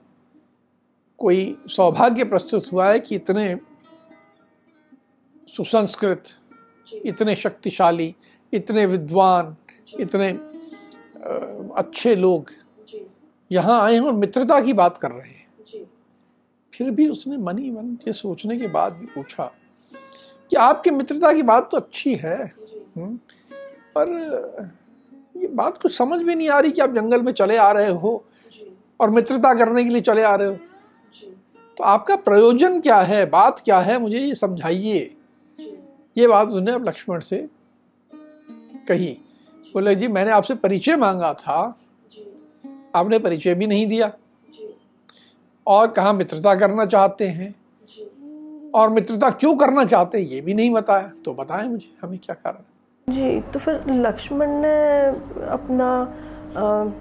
कोई 1.18 1.58
सौभाग्य 1.68 2.24
प्रस्तुत 2.24 2.72
हुआ 2.74 2.92
है 2.92 3.00
कि 3.00 3.16
इतने 3.16 3.58
सुसंस्कृत 5.48 6.24
इतने 6.94 7.36
शक्तिशाली 7.36 8.14
इतने 8.54 8.86
विद्वान 8.86 9.56
इतने 10.00 10.30
अच्छे 11.78 12.16
लोग 12.16 12.52
यहाँ 13.52 13.82
आए 13.82 13.94
हैं 13.94 14.02
और 14.02 14.14
मित्रता 14.14 14.60
की 14.62 14.74
बात 14.74 14.98
कर 14.98 15.12
रहे 15.12 15.30
हैं। 15.30 15.86
फिर 16.74 16.92
भी 16.92 17.08
उसने 17.10 17.38
मन 17.38 17.58
ही 17.58 17.72
मन 17.72 17.96
के 18.06 18.14
सोचने 18.14 18.58
के 18.58 18.68
बाद 18.68 18.94
भी 18.94 19.06
पूछा 19.06 19.52
कि 20.52 20.56
आपकी 20.56 20.92
मित्रता 20.92 21.34
की 21.34 21.42
बात 21.44 21.70
तो 21.72 21.78
अच्छी 21.78 22.16
है 22.16 22.52
पर 23.98 24.10
ये 25.38 25.48
बात 25.48 25.78
कुछ 25.78 25.98
समझ 25.98 26.22
में 26.22 26.36
नहीं 26.36 26.50
आ 26.50 26.60
रही 26.60 26.72
कि 26.72 26.82
आप 26.82 26.94
जंगल 26.96 27.22
में 27.22 27.32
चले 27.34 27.58
आ 27.58 27.72
रहे 27.72 27.90
हो 27.90 28.24
और 29.00 29.10
मित्रता 29.10 29.54
करने 29.54 29.84
के 29.84 29.90
लिए 29.90 30.02
चले 30.02 30.24
आ 30.24 30.36
रहे 30.36 30.48
हो। 30.48 30.56
तो 31.78 31.84
आपका 31.84 32.16
प्रयोजन 32.16 32.80
क्या 32.82 33.02
है 33.02 33.26
बात 33.26 33.60
क्या 33.60 33.80
है 33.80 33.98
मुझे 34.00 34.20
ये 34.20 34.36
समझाइए। 34.36 35.16
ये 36.18 36.28
बात 36.28 36.48
उसने 36.48 36.72
अब 36.72 36.88
लक्ष्मण 36.88 37.20
से 37.20 37.38
कही 38.88 39.18
बोले 39.74 39.96
जी 39.96 40.08
मैंने 40.08 40.32
आपसे 40.32 40.56
परिचय 40.56 40.96
मांगा 40.96 41.34
था। 41.34 41.58
आपने 42.96 43.20
परिचय 43.20 43.54
भी 43.56 43.68
नहीं 43.68 43.86
दिया। 43.88 44.12
और 45.68 45.92
कहा 45.92 46.14
मित्रता 46.14 46.56
करना 46.56 46.86
चाहते 46.86 47.28
हैं? 47.28 47.54
और 48.76 48.90
मित्रता 48.90 49.30
क्यों 49.30 49.56
करना 49.56 49.84
चाहते 49.86 50.18
हैं 50.18 50.28
ये 50.28 50.42
भी 50.42 50.54
नहीं 50.54 50.72
बताया। 50.72 51.12
तो 51.26 51.34
बताएँ 51.34 51.68
मुझे 51.68 51.94
हमें 52.02 52.18
क्या 52.20 52.36
कारण 52.36 53.14
जी 53.14 53.40
तो 53.52 53.60
फिर 53.60 53.84
लक्ष्मण 53.90 54.50
ने 54.62 55.06
अपना 55.48 55.88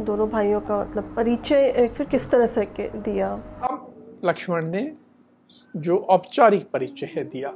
दोनों 0.00 0.28
भाइयों 0.28 0.60
का 0.60 0.80
मतलब 0.80 1.12
परिचय 1.16 1.88
फिर 1.96 2.06
किस 2.06 2.30
तरह 2.30 2.46
से 2.46 2.64
दिया? 2.74 3.32
अब 3.62 4.20
लक्ष्मण 4.24 4.70
ने 4.70 4.92
जो 5.74 5.96
औपचारिक 5.96 6.70
परिचय 6.70 7.10
है 7.16 7.24
दिया 7.24 7.50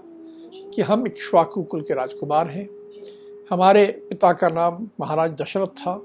कि 0.74 0.82
हम 0.82 1.06
इक्ष्वाकु 1.06 1.62
कुल 1.62 1.82
के 1.82 1.94
राजकुमार 1.94 2.46
हैं। 2.46 2.68
हमारे 3.50 3.86
पिता 3.86 4.32
का 4.32 4.48
नाम 4.48 4.88
महाराज 5.00 5.30
दशरथ 5.30 5.66
था। 5.66 6.02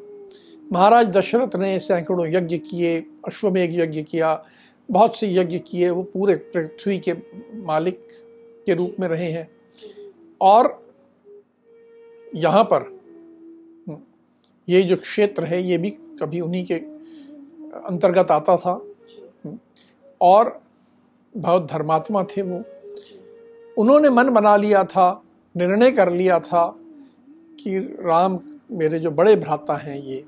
महाराज 0.71 1.07
दशरथ 1.07 1.55
ने 1.55 1.79
सैकड़ों 1.79 2.27
यज्ञ 2.27 2.57
किए 2.57 2.99
अश्वमेघ 3.27 3.79
यज्ञ 3.79 4.03
किया 4.03 4.45
बहुत 4.91 5.17
से 5.17 5.33
यज्ञ 5.33 5.59
किए 5.59 5.89
वो 5.89 6.03
पूरे 6.03 6.35
पृथ्वी 6.35 6.99
के 6.99 7.13
मालिक 7.53 8.07
के 8.65 8.73
रूप 8.73 8.95
में 8.99 9.07
रहे 9.07 9.31
हैं। 9.31 9.49
और 10.41 10.93
यहाँ 12.35 12.63
पर 12.63 12.81
हम्म, 13.87 13.97
ये 14.69 14.81
जो 14.81 14.95
क्षेत्र 14.95 15.43
है 15.43 15.61
ये 15.61 15.77
भी 15.77 15.89
कभी 15.89 16.41
उन्हीं 16.41 16.65
के 16.65 16.73
अंतर्गत 17.85 18.31
आता 18.31 18.57
था। 18.57 18.71
हम्म, 19.45 19.59
और 20.21 20.61
बहुत 21.37 21.65
धर्मात्मा 21.65 22.23
थे 22.23 22.41
वो। 22.41 22.63
उन्होंने 23.79 24.09
मन 24.09 24.29
बना 24.29 24.55
लिया 24.55 24.83
था, 24.83 25.23
निर्णय 25.55 25.91
कर 25.91 26.09
लिया 26.11 26.39
था 26.39 26.67
कि 27.59 27.77
राम 27.99 28.39
मेरे 28.71 28.99
जो 28.99 29.11
बड़े 29.11 29.35
भ्राता 29.35 29.77
हैं 29.77 29.97
ये, 29.97 30.23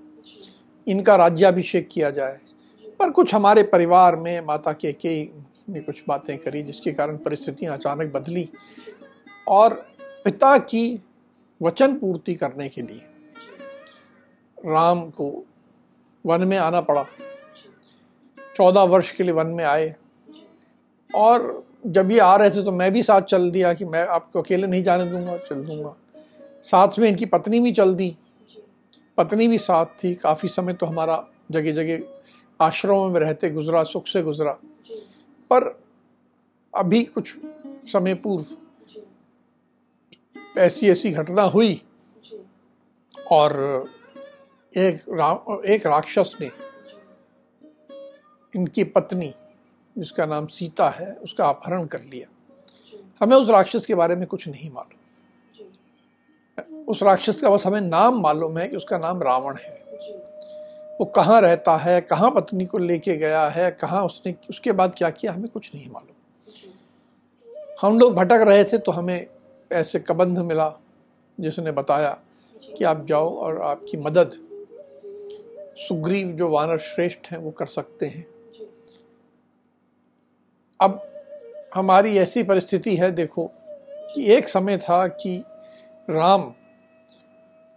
इनका 0.88 1.16
राज्याभिषेक 1.16 1.90
किया 1.92 2.10
जाए। 2.10 2.40
पर 3.00 3.12
कुछ 3.12 3.34
हमारे 3.34 3.64
परिवार 3.64 4.16
में, 4.16 4.42
माता 4.42 4.74
के 4.74 4.92
के 4.94 5.30
ने 5.70 5.80
कुछ 5.80 6.04
बातें 6.08 6.38
करी 6.38 6.62
जिसके 6.64 6.92
कारण 6.92 7.18
परिस्थितियाँ 7.18 7.74
अचानक 7.74 8.12
बदली 8.14 8.50
और 9.48 9.74
पिता 10.24 10.58
की 10.58 11.02
वचन 11.62 11.96
पूर्ति 11.96 12.36
करने 12.36 12.70
के 12.70 12.82
लिए 12.82 13.02
राम 14.66 15.10
को 15.10 15.46
वन 16.26 16.44
में 16.48 16.58
आना 16.58 16.82
पड़ा। 16.82 17.06
चौदह 18.56 18.82
वर्ष 18.82 19.12
के 19.12 19.24
लिए 19.24 19.32
वन 19.32 19.48
में 19.48 19.64
आए 19.66 19.96
और 21.16 21.64
जब 21.88 22.12
ये 22.12 22.20
आ 22.20 22.36
रहे 22.36 22.50
थे 22.50 22.64
तो 22.64 22.72
मैं 22.72 22.92
भी 22.92 23.04
साथ 23.04 23.22
चल 23.22 23.52
दिया 23.52 23.74
कि 23.74 23.86
मैं 23.86 24.08
आपको 24.08 24.42
अकेले 24.42 24.68
नहीं 24.68 24.84
जाने 24.84 25.06
दूँगा 25.06 25.38
चल 25.38 25.64
दूँगा। 25.64 25.96
साथ 26.62 27.00
में 27.00 27.10
इनकी 27.10 27.26
पत्नी 27.26 27.60
भी 27.60 27.72
चल 27.72 27.94
दी। 27.96 28.18
पत्नी 29.18 29.48
भी 29.48 29.58
साथ 29.58 29.86
थी। 30.04 30.16
काफ़ी 30.16 30.50
समय 30.50 30.74
तो 30.74 30.86
हमारा 30.86 31.28
जगह 31.52 31.72
जगह 31.72 32.00
आश्रमों 32.62 33.10
में 33.10 33.20
रहते 33.22 33.50
गुजरा 33.50 33.84
सुख 33.84 34.08
से 34.08 34.22
गुजरा। 34.24 34.52
पर 35.50 35.80
अभी 36.76 37.04
कुछ 37.04 37.36
समय 37.88 38.14
पूर्व 38.14 38.46
ऐसी 40.58 40.90
ऐसी 40.90 41.12
घटना 41.12 41.42
हुई 41.42 41.82
और 43.32 43.52
एक 44.78 45.04
रा, 45.10 45.46
एक 45.66 45.88
राक्षस 45.88 46.38
ने 46.42 46.52
इनकी 48.56 48.84
पत्नी 48.84 49.34
जिसका 49.98 50.26
नाम 50.26 50.46
सीता 50.46 50.90
है, 50.90 51.14
उसका 51.14 51.46
अपहरण 51.46 51.86
कर 51.86 52.00
लिया। 52.00 52.28
हमें 53.22 53.38
उस 53.38 53.50
राक्षस 53.50 53.86
के 53.86 53.96
बारे 53.96 54.16
में 54.16 54.28
कुछ 54.28 54.48
नहीं 54.48 54.72
मालूम। 54.72 54.98
उस 56.88 57.04
राक्षस 57.04 57.42
का 57.42 57.50
बस 57.50 57.66
हमें 57.66 57.82
नाम 57.82 58.22
मालूम 58.22 58.58
है 58.58 58.68
कि 58.68 58.78
उसका 58.78 58.98
नाम 58.98 59.24
रावण 59.24 59.58
है। 59.58 59.82
वो 61.00 61.06
कहाँ 61.06 61.42
रहता 61.42 61.78
है, 61.78 62.02
कहाँ 62.02 62.32
पत्नी 62.32 62.66
को 62.66 62.78
लेके 62.78 63.18
गया 63.18 63.48
है, 63.48 63.72
कहाँ 63.72 64.06
उसने, 64.06 64.36
उसके 64.50 64.72
बाद 64.72 64.96
क्या 64.98 65.10
किया, 65.10 65.32
हमें 65.32 65.50
कुछ 65.50 65.72
नहीं 65.76 65.90
मालूम। 65.92 66.08
हम 67.82 68.00
लोग 68.00 68.14
भटक 68.14 68.42
रहे 68.42 68.64
थे 68.64 68.78
तो 68.78 68.92
हमें 68.92 69.28
ऐसे 69.72 70.00
कबंध 70.00 70.38
मिला, 70.38 70.74
जिसने 71.40 71.72
बताया 71.72 72.18
कि 72.78 72.84
आप 72.84 73.06
जाओ 73.06 73.36
और 73.38 73.62
आपकी 73.62 73.98
मदद, 73.98 74.32
सुग्रीव 75.78 76.28
जो 76.28 76.50
वानर 76.50 76.78
श्रेष्ठ 76.78 77.32
हैं, 77.32 77.38
वो 77.38 77.52
कर 77.52 77.66
सकते 77.66 78.06
हैं। 78.06 78.26
अब 80.82 81.02
हमारी 81.76 82.18
ऐसी 82.18 82.44
परिस्थिति 82.44 82.96
है, 82.96 83.12
देखो, 83.12 83.46
कि 84.14 84.26
एक 84.34 84.48
समय 84.50 84.78
था 84.78 85.08
कि 85.08 85.38
राम 86.08 86.42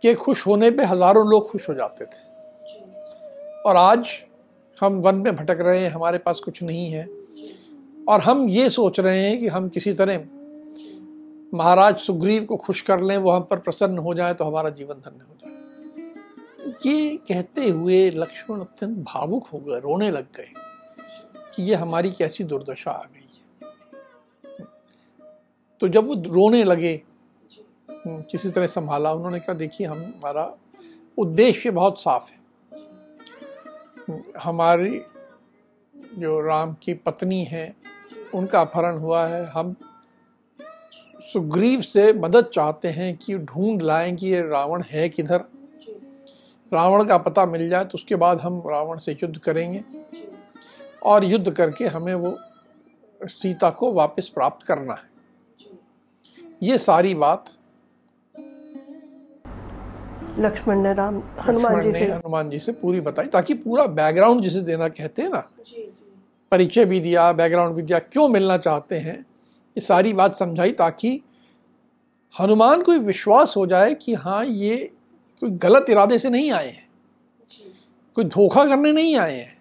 के 0.02 0.14
खुश 0.14 0.46
होने 0.46 0.70
पे 0.70 0.84
हज़ारों 0.84 1.26
लोग 1.28 1.50
खुश 1.50 1.68
हो 1.68 1.74
जाते 1.74 2.04
थे। 2.04 2.22
और 3.62 3.76
आज 3.76 4.08
हम 4.80 5.00
वन 5.00 5.14
में 5.14 5.34
भटक 5.36 5.60
रहे 5.60 5.78
हैं, 5.78 5.90
हमारे 5.90 6.18
पास 6.18 6.40
कुछ 6.40 6.62
नहीं 6.62 6.88
है। 6.90 7.08
और 8.08 8.20
हम 8.20 8.48
ये 8.48 8.68
सोच 8.70 9.00
रहे 9.00 9.22
हैं 9.22 9.38
कि 9.38 9.46
हम 9.48 9.68
किसी 9.68 9.92
तरह 9.92 10.24
महाराज 11.54 11.98
सुग्रीव 11.98 12.44
को 12.44 12.56
खुश 12.56 12.80
कर 12.82 13.00
लें, 13.00 13.16
वो 13.16 13.30
हम 13.30 13.42
पर 13.42 13.58
प्रसन्न 13.58 13.98
हो 13.98 14.14
जाए 14.14 14.34
तो 14.34 14.44
हमारा 14.44 14.70
जीवन 14.70 14.94
धन्य 14.96 15.20
हो 15.20 15.36
जाए। 15.36 15.52
ये 16.86 17.16
कहते 17.28 17.68
हुए 17.68 18.08
लक्ष्मण 18.10 18.60
अत्यंत 18.60 18.98
भावुक 19.06 19.46
हो 19.46 19.58
गए, 19.58 19.80
रोने 19.80 20.10
लग 20.10 20.26
गए। 20.36 20.48
कि 21.56 21.62
ये 21.62 21.74
हमारी 21.74 22.10
कैसी 22.10 22.44
दुर्दशा 22.44 22.90
आ 22.90 23.02
गई 23.04 23.20
है। 23.20 24.64
तो 25.80 25.88
जब 25.88 26.06
वो 26.06 26.14
रोने 26.14 26.64
लगे 26.64 27.02
हम्म, 27.90 28.22
किसी 28.30 28.50
तरह 28.50 28.66
संभाला 28.66 29.12
उन्होंने 29.12 29.40
कहा 29.40 29.54
देखिए 29.54 29.86
हम 29.86 29.98
हमारा 29.98 30.54
उद्देश्य 31.18 31.70
बहुत 31.70 32.00
साफ़ 32.00 32.30
है। 32.30 32.38
हम्म, 34.08 34.22
हमारी 34.40 35.00
जो 36.18 36.40
राम 36.40 36.74
की 36.82 36.94
पत्नी 36.94 37.44
है 37.44 37.74
उनका 38.34 38.60
अपहरण 38.60 38.98
हुआ 38.98 39.26
है। 39.26 39.44
हम 39.46 39.74
सुग्रीव 41.32 41.80
से 41.80 42.12
मदद 42.12 42.44
चाहते 42.44 42.88
हैं 42.88 43.16
कि 43.16 43.36
ढूंढ 43.38 43.82
लाएँ 43.82 44.14
कि 44.16 44.26
ये 44.26 44.40
रावण 44.40 44.82
है 44.82 45.08
किधर। 45.08 45.44
रावण 46.72 47.04
का 47.04 47.18
पता 47.18 47.46
मिल 47.46 47.68
जाए 47.70 47.84
तो 47.84 47.94
उसके 47.94 48.14
बाद 48.14 48.38
हम 48.38 48.62
रावण 48.66 48.98
से 48.98 49.12
युद्ध 49.12 49.38
करेंगे। 49.38 49.84
और 51.04 51.24
युद्ध 51.24 51.50
करके 51.50 51.86
हमें 51.86 52.14
वो 52.14 52.38
सीता 53.20 53.70
को 53.70 53.92
वापस 53.92 54.28
प्राप्त 54.28 54.66
करना 54.66 54.94
है। 54.94 55.12
ये 56.62 56.78
सारी 56.78 57.14
बात 57.14 57.52
लक्ष्मण 60.38 60.78
ने 60.82 60.94
राम 60.94 61.22
हनुमान 61.48 61.80
जी 61.82 61.92
से 61.92 62.04
हनुमान 62.04 62.50
जी 62.50 62.58
से 62.58 62.72
पूरी 62.72 63.00
बताई 63.00 63.26
ताकि 63.26 63.54
पूरा 63.54 63.86
बैकग्राउंड 63.86 64.42
जिसे 64.42 64.60
देना 64.60 64.88
कहते 64.88 65.22
हैं 65.22 65.28
ना 65.30 65.48
परिचय 66.52 66.84
भी 66.84 67.00
दिया 67.00 67.32
बैकग्राउंड 67.32 67.76
भी 67.76 67.82
दिया 67.82 67.98
क्यों 67.98 68.28
मिलना 68.28 68.58
चाहते 68.58 68.98
हैं 68.98 69.16
ये 69.16 69.80
सारी 69.80 70.12
बात 70.12 70.34
समझाई 70.34 70.72
ताकि 70.72 71.20
हनुमान 72.40 72.82
को 72.82 72.92
विश्वास 72.92 73.54
हो 73.56 73.66
जाए 73.66 73.94
कि 73.94 74.14
हाँ 74.14 74.44
ये 74.44 74.76
कोई 75.42 75.50
गलत 75.50 75.86
इरादे 75.90 76.18
से 76.18 76.30
नहीं 76.30 76.50
आए 76.52 76.68
हैं। 76.68 76.88
कोई 78.16 78.24
धोखा 78.24 78.64
करने 78.64 78.92
नहीं 78.92 79.16
आए 79.16 79.36
हैं। 79.40 79.53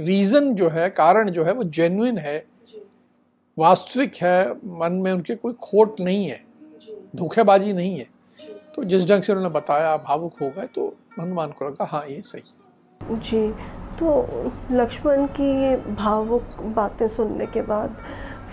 रीजन 0.00 0.54
जो 0.54 0.68
है 0.68 0.88
कारण 0.90 1.30
जो 1.30 1.44
है 1.44 1.52
वो 1.52 1.64
जेन्युइन 1.64 2.18
है। 2.18 2.38
वास्तविक 3.58 4.16
है 4.16 4.52
मन 4.52 4.92
में 4.92 5.12
उनके 5.12 5.34
कोई 5.34 5.52
खोट 5.52 6.00
नहीं 6.00 6.26
है। 6.26 6.40
धोखेबाजी 7.16 7.72
नहीं 7.72 7.96
है। 7.98 8.06
तो 8.76 8.84
जिस 8.84 9.04
ढंग 9.06 9.22
से 9.22 9.32
उन्होंने 9.32 9.54
बताया 9.54 9.96
भावुक 9.96 10.40
हो 10.42 10.50
गए 10.50 10.66
तो 10.66 10.86
हनुमान 11.18 11.50
को 11.50 11.68
लगा 11.68 11.84
हाँ 11.84 12.04
ये 12.06 12.20
सही। 12.22 12.42
जी 13.00 13.48
तो 13.98 14.10
लक्ष्मण 14.72 15.26
की 15.26 15.50
ये 15.62 15.76
भावुक 15.76 16.60
बातें 16.76 17.06
सुनने 17.08 17.46
के 17.46 17.62
बाद 17.62 17.96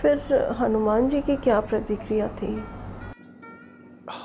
फिर 0.02 0.34
हनुमान 0.60 1.08
जी 1.08 1.20
की 1.20 1.36
क्या 1.36 1.60
प्रतिक्रिया 1.60 2.28
थी? 2.28 2.54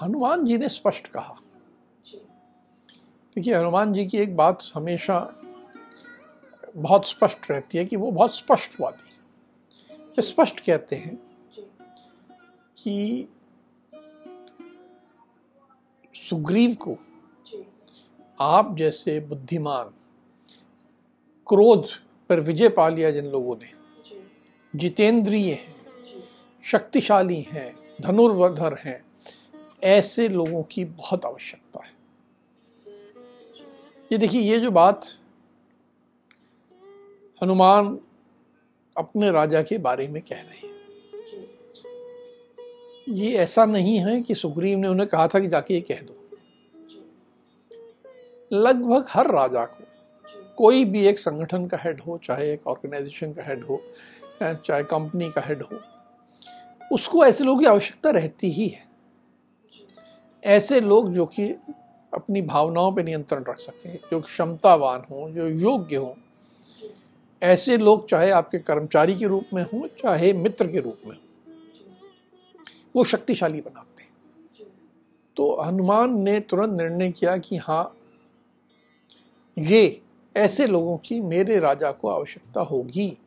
हनुमान 0.02 0.46
जी 0.46 0.58
ने 0.58 0.70
स्पष्ट 0.70 1.08
कहा। 1.08 1.36
देखिए 3.36 3.56
हनुमान 3.56 3.94
जी 3.94 4.06
की 4.06 4.18
एक 4.18 4.36
बात 4.36 4.64
हमेशा 4.76 5.18
बहुत 6.76 7.08
स्पष्ट 7.08 7.52
रहती 7.52 7.78
है 7.78 7.86
कि 7.86 7.96
वो 7.96 8.12
बहुत 8.12 8.36
स्पष्टवादी 8.36 10.22
स्पष्ट 10.22 10.60
कहते 10.60 10.96
हैं 10.96 11.16
कि 12.78 13.28
सुग्रीव 16.16 16.74
को 16.74 16.98
आप 18.40 18.78
जैसे 18.78 19.20
बुद्धिमान 19.20 19.86
क्रोध 21.48 21.88
पर 22.30 22.40
विजय 22.40 22.70
पा 22.70 22.90
लिया 22.90 23.12
जिन 23.12 23.26
लोगों 23.26 23.56
ने। 23.56 23.72
जितेंद्रिय 24.76 25.54
हैं 25.54 25.76
शक्तिशाली 26.64 27.42
हैं 27.42 27.76
धनुर्वधर 28.02 28.78
हैं 28.78 29.06
ऐसे 29.84 30.28
लोगों 30.30 30.64
की 30.64 30.86
बहुत 30.86 31.26
आवश्यकता 31.26 31.86
है। 31.86 31.94
ये 34.12 34.18
देखिए 34.18 34.42
ये 34.42 34.60
जो 34.60 34.72
बात 34.72 35.08
हनुमान 37.44 37.98
अपने 38.96 39.32
राजा 39.32 39.62
के 39.62 39.78
बारे 39.78 40.08
में 40.08 40.22
कह 40.22 40.36
रहे 40.36 40.58
हैं। 40.58 40.72
ये 43.10 43.32
ऐसा 43.34 43.66
नहीं 43.66 43.98
है 44.00 44.22
कि 44.22 44.36
सुग्रीव 44.36 44.78
ने 44.80 44.88
उन्हें 44.88 45.08
कहा 45.10 45.28
था 45.28 45.40
कि 45.40 45.48
जाके 45.48 45.74
ये 45.74 45.82
कह 45.82 46.02
दो। 46.02 46.16
लगभग 48.52 49.06
हर 49.10 49.32
राजा 49.32 49.66
को, 49.66 49.84
कोई 50.58 50.86
भी 50.86 51.06
एक 51.08 51.20
संगठन 51.20 51.66
का 51.68 51.78
हेड 51.78 52.02
हो, 52.02 52.18
चाहे 52.24 52.52
एक 52.54 52.68
ऑर्गेनाइजेशन 52.68 53.34
का 53.34 53.44
हेड 53.44 53.64
हो, 53.64 53.82
चाहे 54.42 54.84
कंपनी 54.84 55.30
का 55.32 55.42
हेड 55.42 55.62
हो, 55.62 55.80
उसको 56.92 57.26
ऐसे 57.26 57.44
लोगों 57.44 57.60
की 57.60 57.66
आवश्यकता 57.66 58.10
रहती 58.12 58.52
ही 58.52 58.68
है। 58.68 58.86
ऐसे 60.44 60.80
लोग 60.82 61.14
जो 61.14 61.26
कि 61.26 61.50
अपनी 62.14 62.42
भावनाओं 62.42 62.92
पर 62.96 63.04
नियंत्रण 63.04 63.44
रख 63.44 63.60
सकें, 63.60 63.98
जो 64.12 64.20
क्षमतावान 64.22 65.04
हो, 65.12 65.30
जो 65.30 65.48
योग्य 65.48 65.96
हो 65.96 66.16
ऐसे 67.44 67.78
लोग, 67.78 68.08
चाहे 68.10 68.30
आपके 68.32 68.60
कर्मचारी 68.60 69.16
के 69.16 69.26
रूप 69.26 69.46
में 69.54 69.64
हों, 69.64 69.88
चाहे 70.02 70.34
मित्र 70.34 70.68
के 70.68 70.80
रूप 70.80 71.00
में 71.08 71.18
वो 72.96 73.04
शक्तिशाली 73.04 73.62
बनाते 73.62 74.04
हैं। 74.04 74.12
तो 75.38 75.56
हनुमान 75.62 76.20
ने 76.20 76.40
तुरंत 76.40 76.80
निर्णय 76.82 77.12
किया 77.12 77.38
कि 77.38 77.58
हाँ 77.58 77.96
ये 79.58 80.02
ऐसे 80.36 80.68
लोगों 80.68 80.98
की 80.98 81.20
मेरे 81.22 81.60
राजा 81.60 81.92
को 81.92 82.10
आवश्यकता 82.10 82.62
होगी। 82.62 83.18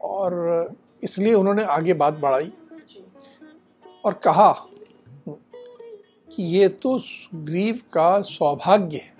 और 0.00 0.74
इसलिए 1.02 1.34
उन्होंने 1.34 1.64
आगे 1.64 1.94
बात 1.94 2.14
बढ़ाई 2.14 2.52
और 4.04 4.12
कहा 4.24 4.52
कि 5.28 6.42
ये 6.42 6.68
तो 6.68 6.98
सुग्रीव 6.98 7.80
का 7.92 8.20
सौभाग्य 8.22 8.96
है। 8.96 9.19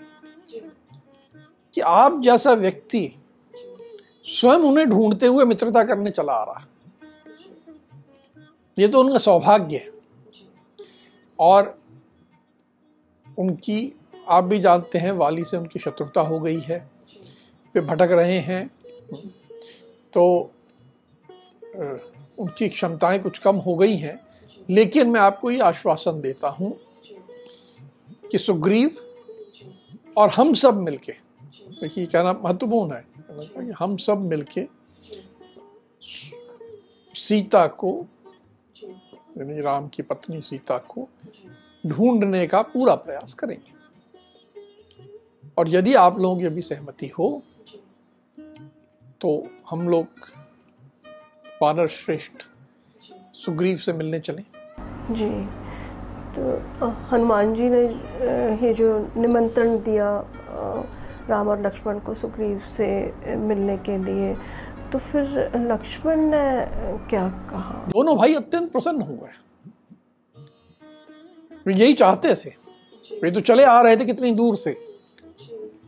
कि 1.73 1.81
आप 1.81 2.21
जैसा 2.21 2.53
व्यक्ति 2.53 3.15
स्वयं 4.25 4.59
उन्हें 4.59 4.89
ढूंढते 4.89 5.27
हुए 5.27 5.45
मित्रता 5.45 5.83
करने 5.83 6.11
चला 6.11 6.33
आ 6.33 6.43
रहा 6.43 6.67
ये 8.77 8.87
तो 8.87 8.99
उनका 8.99 9.17
सौभाग्य 9.17 9.77
है। 9.77 9.91
और 11.39 11.79
उनकी, 13.39 13.93
आप 14.27 14.43
भी 14.43 14.59
जानते 14.59 14.99
हैं, 14.99 15.11
वाली 15.11 15.43
से 15.43 15.57
उनकी 15.57 15.79
शत्रुता 15.79 16.21
हो 16.21 16.39
गई 16.39 16.59
है। 16.59 16.89
वे 17.75 17.81
भटक 17.81 18.11
रहे 18.11 18.39
हैं। 18.39 18.67
तो 20.13 20.51
उनकी 22.39 22.69
क्षमताएँ 22.69 23.19
कुछ 23.19 23.37
कम 23.39 23.55
हो 23.55 23.75
गई 23.75 23.95
हैं। 23.95 24.19
लेकिन 24.69 25.09
मैं 25.09 25.21
आपको 25.21 25.51
ये 25.51 25.59
आश्वासन 25.59 26.21
देता 26.21 26.49
हूँ 26.49 26.77
कि 28.31 28.37
सुग्रीव 28.37 28.95
और 30.17 30.29
हम 30.29 30.53
सब 30.53 30.81
मिलके 30.81 31.13
देखिए 31.81 32.05
कहना 32.05 32.33
महत्वपूर्ण 32.43 32.93
है। 32.93 33.71
हम 33.71 33.95
सब 33.97 34.21
मिलके 34.21 34.67
सीता 37.15 37.65
को, 37.67 37.93
यानी 39.37 39.61
राम 39.61 39.87
की 39.87 40.03
पत्नी 40.03 40.41
सीता 40.41 40.77
को 40.89 41.07
ढूँढने 41.83 42.45
का 42.47 42.61
पूरा 42.63 42.95
प्रयास 42.97 43.33
करेंगे। 43.33 43.79
और 45.57 45.69
यदि 45.69 45.93
आप 45.95 46.19
लोगों 46.19 46.37
की 46.39 46.45
अभी 46.45 46.61
सहमति 46.61 47.07
हो 47.19 47.41
तो 49.21 49.31
हम 49.69 49.87
लोग 49.89 50.05
वानर 51.61 51.87
श्रेष्ठ 51.87 52.45
सुग्रीव 53.35 53.77
से 53.77 53.93
मिलने 53.93 54.19
चले। 54.19 54.41
जी 55.11 55.29
तो 56.35 56.87
हनुमान 57.11 57.53
जी 57.55 57.69
ने 57.69 57.81
ये 58.65 58.73
जो 58.73 58.87
निमंत्रण 59.17 59.77
दिया 59.83 60.09
राम 61.31 61.47
और 61.47 61.65
लक्ष्मण 61.65 61.99
को 61.99 62.13
सुग्रीव 62.13 62.59
से 62.67 62.87
मिलने 63.37 63.77
के 63.77 63.97
लिए। 63.97 64.33
तो 64.91 64.99
फिर 64.99 65.23
लक्ष्मण 65.71 66.19
ने 66.25 66.43
क्या 67.09 67.27
कहा? 67.51 67.85
दोनों 67.89 68.15
भाई 68.17 68.33
अत्यंत 68.35 68.71
प्रसन्न 68.71 69.01
हो 69.01 69.13
गए 69.13 69.39
यही 71.67 71.93
चाहते 71.93 72.33
थे। 72.35 72.49
वे 73.23 73.31
तो 73.31 73.39
चले 73.41 73.63
आ 73.63 73.81
रहे 73.81 73.97
थे 73.97 74.05
कितनी 74.05 74.31
दूर 74.31 74.55
से। 74.55 74.75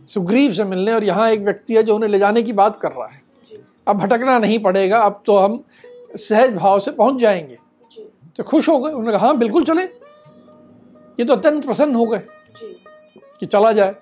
सुग्रीव 0.07 0.53
से 0.53 0.63
मिलने 0.63 0.93
और 0.93 1.03
यहाँ 1.03 1.29
एक 1.31 1.39
व्यक्ति 1.39 1.75
है 1.75 1.83
जो 1.83 1.95
उन्हें 1.95 2.09
ले 2.09 2.19
जाने 2.19 2.41
की 2.43 2.53
बात 2.53 2.77
कर 2.77 2.91
रहा 2.91 3.07
है। 3.07 3.21
अब 3.87 3.97
भटकना 3.97 4.37
नहीं 4.37 4.59
पड़ेगा। 4.59 4.99
अब 4.99 5.21
तो 5.25 5.37
हम 5.37 5.63
सहज 6.17 6.53
भाव 6.55 6.79
से 6.79 6.91
पहुँच 6.91 7.19
जाएँगे। 7.21 7.57
तो 8.37 8.43
खुश 8.43 8.69
हो 8.69 8.77
गए। 8.79 8.91
उन्होंने 8.91 9.11
कहा 9.11 9.27
हाँ 9.27 9.37
बिल्कुल 9.37 9.63
चले। 9.65 9.83
ये 11.19 11.25
तो 11.25 11.33
अत्यंत 11.33 11.65
प्रसन्न 11.65 11.95
हो 11.95 12.05
गए 12.05 12.21
कि 13.39 13.45
चला 13.45 13.71
जाए। 13.71 13.95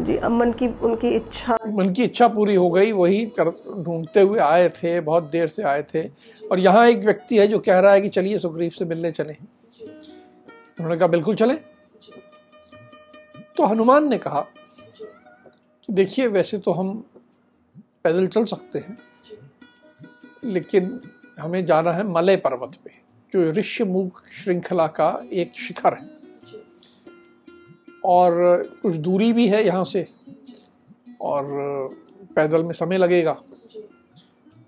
जी 0.00 0.16
अब 0.16 0.30
मन 0.30 0.52
की, 0.52 0.66
उनकी 0.68 1.08
इच्छा। 1.08 1.56
मन 1.68 1.92
की 1.92 2.04
इच्छा 2.04 2.28
पूरी 2.28 2.54
हो 2.54 2.70
गई, 2.70 2.92
वही 2.92 3.24
कर, 3.38 3.48
ढूंढते 3.84 4.20
हुए 4.20 4.38
आए 4.40 4.68
थे, 4.68 5.00
बहुत 5.00 5.24
देर 5.24 5.48
से 5.48 5.62
आए 5.62 5.82
थे। 5.94 6.02
और 6.50 6.58
यहाँ 6.58 6.86
एक 6.88 6.98
व्यक्ति 6.98 7.38
है 7.38 7.46
जो 7.46 7.58
कह 7.58 7.78
रहा 7.78 7.92
है 7.92 8.00
कि 8.00 8.08
चलिए 8.08 8.38
सुग्रीव 8.38 8.70
से 8.70 8.84
मिलने 8.84 9.10
चले। 9.12 9.32
उन्होंने 9.82 10.96
कहा, 10.96 11.08
बिल्कुल 11.08 11.34
चले। 11.34 11.54
तो 13.56 13.64
हनुमान 13.64 14.08
ने 14.08 14.18
कहा 14.18 14.46
देखिए, 15.88 16.26
वैसे 16.26 16.58
तो 16.58 16.72
हम 16.72 16.92
पैदल 18.04 18.26
चल 18.26 18.44
सकते 18.44 18.78
हैं, 18.78 18.98
लेकिन 20.44 21.00
हमें 21.40 21.64
जाना 21.66 21.92
है 21.92 22.06
मलय 22.06 22.36
पर्वत 22.36 22.76
पे, 22.84 22.90
जो 23.32 23.50
ऋष्यमुख 23.50 24.22
श्रृंखला 24.34 24.86
का 24.86 25.10
एक 25.32 25.52
शिखर 25.58 25.94
है। 25.94 26.19
और 28.04 28.32
कुछ 28.82 28.96
दूरी 28.96 29.32
भी 29.32 29.46
है 29.48 29.64
यहाँ 29.66 29.84
से 29.84 30.06
और 31.20 31.44
पैदल 32.36 32.64
में 32.64 32.72
समय 32.74 32.98
लगेगा। 32.98 33.32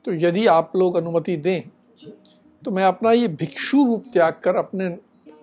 तो 0.05 0.12
यदि 0.14 0.47
आप 0.49 0.73
लोग 0.77 0.97
अनुमति 0.97 1.37
दें 1.38 1.62
तो 2.62 2.71
मैं 2.71 2.85
अपना 2.85 3.12
ये 3.12 3.29
भिक्षु 3.31 3.85
रूप 3.87 4.05
त्याग 4.12 4.40
कर 4.45 4.57
अपने 4.57 4.88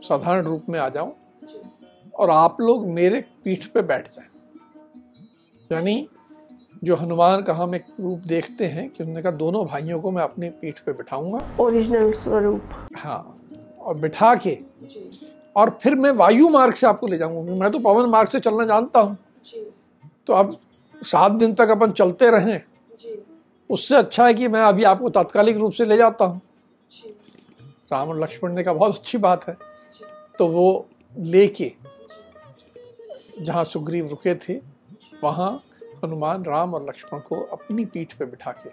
साधारण 0.03 0.45
रूप 0.45 0.65
में 0.69 0.79
आ 0.79 0.87
जाऊँ 0.89 1.13
और 2.13 2.29
आप 2.29 2.57
लोग 2.61 2.87
मेरे 2.89 3.21
पीठ 3.43 3.65
पे 3.65 3.81
बैठ 3.81 4.07
जाएँ। 4.07 4.27
यानी 5.69 6.07
जो 6.83 6.95
हनुमान 6.95 7.41
का 7.43 7.53
हम 7.53 7.75
एक 7.75 7.85
रूप 7.99 8.19
देखते 8.27 8.65
हैं 8.65 8.89
कि 8.89 9.03
उन्होंने 9.03 9.21
कहा 9.21 9.31
दोनों 9.33 9.65
भाइयों 9.65 9.99
को 10.01 10.11
मैं 10.11 10.23
अपनी 10.23 10.49
पीठ 10.51 10.79
पे 10.79 10.91
बिठाऊँगा। 10.93 11.39
ओरिजिनल 11.59 12.11
स्वरूप। 12.13 12.69
हाँ 12.97 13.35
और 13.79 13.97
बिठा 13.97 14.33
के 14.35 14.57
और 15.59 15.69
फिर 15.83 15.95
मैं 15.95 16.11
वायु 16.13 16.49
मार्ग 16.49 16.73
से 16.73 16.87
आपको 16.87 17.07
ले 17.07 17.17
जाऊँगा। 17.17 17.53
मैं 17.55 17.71
तो 17.71 17.79
पवन 17.79 18.09
मार्ग 18.09 18.29
से 18.29 18.39
चलना 18.39 18.65
जानता 18.65 18.99
हूँ। 18.99 19.17
तो 20.27 20.33
अब 20.33 20.57
सात 21.01 21.31
दिन 21.31 21.53
तक 21.53 21.69
अपन 21.69 21.91
चलते 21.91 22.29
रहें। 22.31 22.61
उससे 23.69 23.95
अच्छा 23.95 24.25
है 24.25 24.33
कि 24.33 24.47
मैं 24.47 24.61
अभी 24.61 24.83
आपको 24.83 25.09
तात्कालिक 25.09 25.57
रूप 25.57 25.73
से 25.73 25.85
ले 25.85 25.97
जाता 25.97 26.25
हूँ। 26.25 26.41
राम 27.91 28.09
और 28.09 28.19
लक्ष्मण 28.19 28.53
ने 28.53 28.63
कहा 28.63 28.73
बहुत 28.73 28.95
अच्छी 28.95 29.17
बात 29.17 29.47
है। 29.47 29.57
तो 30.39 30.47
वो 30.47 30.85
लेके 31.15 31.71
जहाँ 33.39 33.63
सुग्रीव 33.63 34.07
रुके 34.07 34.35
थे 34.37 34.59
वहाँ 35.23 35.51
हनुमान 36.03 36.43
राम 36.43 36.73
और 36.73 36.85
लक्ष्मण 36.85 37.19
को 37.19 37.41
अपनी 37.53 37.85
पीठ 37.85 38.13
पे 38.13 38.25
बिठा 38.25 38.51
के 38.51 38.69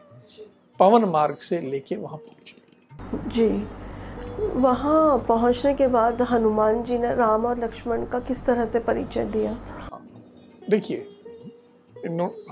पवन 0.80 1.04
मार्ग 1.04 1.36
से 1.38 1.60
लेके 1.60 1.96
वहाँ 1.96 2.16
पहुँचे। 2.18 3.30
जी। 3.30 3.66
वहाँ 4.38 5.18
पहुँचने 5.28 5.72
के 5.74 5.86
बाद 5.86 6.22
हनुमान 6.22 6.82
जी 6.84 6.98
ने 6.98 7.14
राम 7.14 7.44
और 7.46 7.58
लक्ष्मण 7.58 8.04
का 8.06 8.18
किस 8.20 8.44
तरह 8.46 8.66
से 8.66 8.78
परिचय 8.78 9.24
दिया? 9.26 9.52
देखिए 10.70 10.98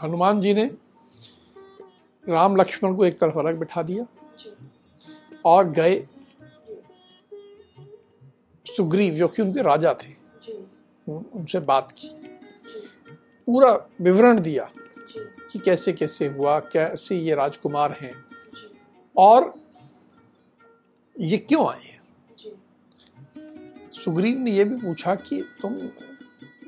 हनुमान 0.03 0.41
जी 0.41 0.55
ने 0.55 0.65
राम 2.27 2.57
लक्ष्मण 2.57 2.95
को 2.97 3.05
एक 3.05 3.19
तरफ़ 3.19 3.39
अलग 3.39 3.59
बिठा 3.59 3.83
दिया 3.83 4.07
और 5.45 5.69
गए 5.69 6.07
सुग्रीव, 8.67 9.15
जो 9.15 9.29
कि 9.29 9.43
उनके 9.43 9.63
राजा 9.63 9.95
थे 9.95 10.13
उनसे 11.07 11.61
बात 11.61 11.93
की। 11.93 12.09
पूरा 13.49 13.73
विवरण 14.01 14.41
दिया 14.41 14.71
कि 15.53 15.59
कैसे 15.59 15.93
कैसे 15.93 16.29
हुआ, 16.29 16.59
कैसे 16.61 17.17
ये 17.17 17.35
राजकुमार 17.35 17.97
हैं। 18.01 18.15
और 19.17 19.53
ये 21.21 21.39
क्यों 21.39 21.67
आए 21.69 21.99
सुग्रीव 23.93 24.39
ने 24.39 24.51
यह 24.51 24.65
भी 24.65 24.77
पूछा 24.77 25.15
कि 25.15 25.45
तुम 25.63 25.77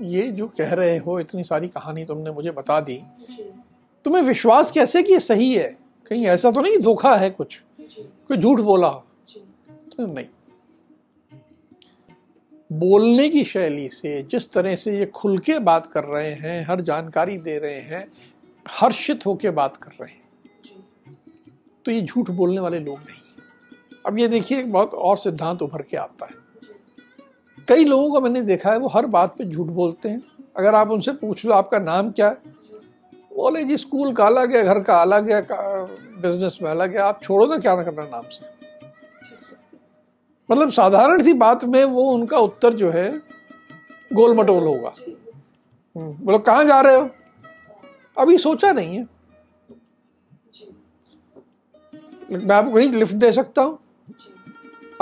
ये 0.02 0.28
जो 0.28 0.48
कह 0.48 0.74
रहे 0.74 0.98
हो 0.98 1.20
इतनी 1.20 1.44
सारी 1.44 1.68
कहानी 1.68 2.04
तुमने 2.04 2.30
मुझे 2.30 2.50
बता 2.50 2.80
दी 2.80 3.02
तुम्हें 4.04 4.22
विश्वास 4.22 4.72
कैसे 4.72 5.02
कि 5.02 5.12
ये 5.12 5.20
सही 5.20 5.54
है? 5.54 5.76
कहीं 6.08 6.26
ऐसा 6.26 6.50
तो 6.50 6.60
नहीं 6.60 6.78
धोखा 6.78 7.16
है 7.16 7.30
कुछ? 7.30 7.62
कोई 8.28 8.36
झूठ 8.36 8.60
बोला? 8.60 8.90
तो 9.68 10.06
नहीं। 10.06 10.26
बोलने 12.72 13.28
की 13.28 13.44
शैली 13.44 13.88
से 13.88 14.22
जिस 14.22 14.50
तरह 14.52 14.76
से 14.76 14.98
ये 14.98 15.06
खुल 15.06 15.38
के 15.38 15.58
बात 15.58 15.86
कर 15.86 16.04
रहे 16.04 16.32
हैं 16.32 16.66
हर 16.66 16.80
जानकारी 16.80 17.38
दे 17.38 17.58
रहे 17.58 17.80
हैं 17.80 18.12
हर्षित 18.68 19.26
होके 19.26 19.50
बात 19.50 19.76
कर 19.76 19.90
रहे 19.90 20.10
हैं। 20.10 20.22
तो 21.84 21.90
ये 21.92 22.00
झूठ 22.00 22.30
बोलने 22.30 22.60
वाले 22.60 22.80
लोग 22.80 22.98
नहीं। 22.98 23.25
अब 24.06 24.18
ये 24.18 24.28
देखिए 24.28 24.58
एक 24.58 24.72
बहुत 24.72 24.94
और 24.94 25.18
सिद्धांत 25.18 25.62
उभर 25.62 25.82
के 25.82 25.96
आता 25.96 26.26
है। 26.26 26.44
कई 27.68 27.84
लोगों 27.84 28.10
को 28.10 28.20
मैंने 28.20 28.42
देखा 28.42 28.72
है 28.72 28.78
वो 28.78 28.88
हर 28.88 29.06
बात 29.06 29.34
पे 29.38 29.44
झूठ 29.44 29.66
बोलते 29.66 30.08
हैं। 30.08 30.22
अगर 30.56 30.74
आप 30.74 30.90
उनसे 30.90 31.12
पूछ 31.12 31.44
लो 31.44 31.52
आपका 31.54 31.78
नाम 31.78 32.10
क्या 32.10 32.28
है? 32.28 32.54
बोले 33.36 33.64
जी 33.64 33.76
स्कूल 33.76 34.12
का 34.12 34.26
अलग 34.26 34.54
है 34.56 34.64
घर 34.64 34.80
का 34.80 35.00
अलग 35.02 35.30
है 35.30 35.40
बिज़नेस 36.22 36.58
में 36.62 36.70
अलग 36.70 36.92
है 36.92 36.98
आप 36.98 37.22
छोड़ो 37.22 37.46
ना 37.46 37.58
क्या 37.58 37.74
ना 37.76 37.82
करना 37.82 38.04
नाम 38.04 38.22
से? 38.22 38.46
मतलब 40.50 40.70
साधारण 40.70 41.22
सी 41.22 41.32
बात 41.32 41.64
में 41.64 41.84
वो 41.84 42.02
उनका 42.02 42.38
उत्तर 42.38 42.74
जो 42.74 42.90
है 42.90 43.08
गोल 44.12 44.36
मटोल 44.36 44.62
होगा। 44.64 44.94
हम्म, 45.96 46.12
बोलो 46.24 46.38
कहाँ 46.38 46.64
जा 46.64 46.80
रहे 46.80 46.96
हो? 46.96 47.08
अभी 48.18 48.38
सोचा 48.38 48.72
नहीं 48.72 48.96
है। 48.96 49.08
मैं 52.32 52.54
आपको 52.56 52.72
कहीं 52.72 52.92
लिफ्ट 52.92 53.14
दे 53.14 53.32
सकता 53.32 53.62
हूँ? 53.62 53.78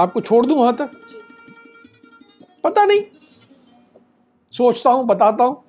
आपको 0.01 0.21
छोड़ 0.21 0.47
दूँ 0.47 0.59
वहाँ 0.59 0.77
तक? 0.77 0.91
पता 2.65 2.85
नहीं। 2.85 3.01
सोचता 4.53 4.91
हूँ, 4.91 5.07
बताता 5.07 5.45
हूँ। 5.45 5.65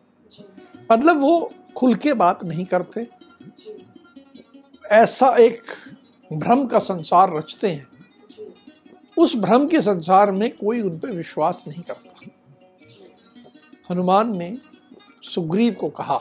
मतलब 0.91 1.19
वो 1.19 1.51
खुल 1.77 1.95
के 1.95 2.13
बात 2.13 2.43
नहीं 2.43 2.65
करते। 2.65 3.07
ऐसा 4.91 5.37
एक 5.37 5.61
भ्रम 6.33 6.65
का 6.65 6.79
संसार 6.79 7.37
रचते 7.37 7.67
हैं। 7.67 7.87
उस 9.17 9.35
भ्रम 9.35 9.67
के 9.67 9.81
संसार 9.81 10.31
में 10.31 10.55
कोई 10.55 10.81
उन 10.81 10.99
पर 10.99 11.11
विश्वास 11.11 11.63
नहीं 11.67 11.83
करता। 11.83 12.29
हनुमान 13.91 14.37
ने 14.37 14.57
सुग्रीव 15.23 15.73
को 15.73 15.87
कहा 15.87 16.17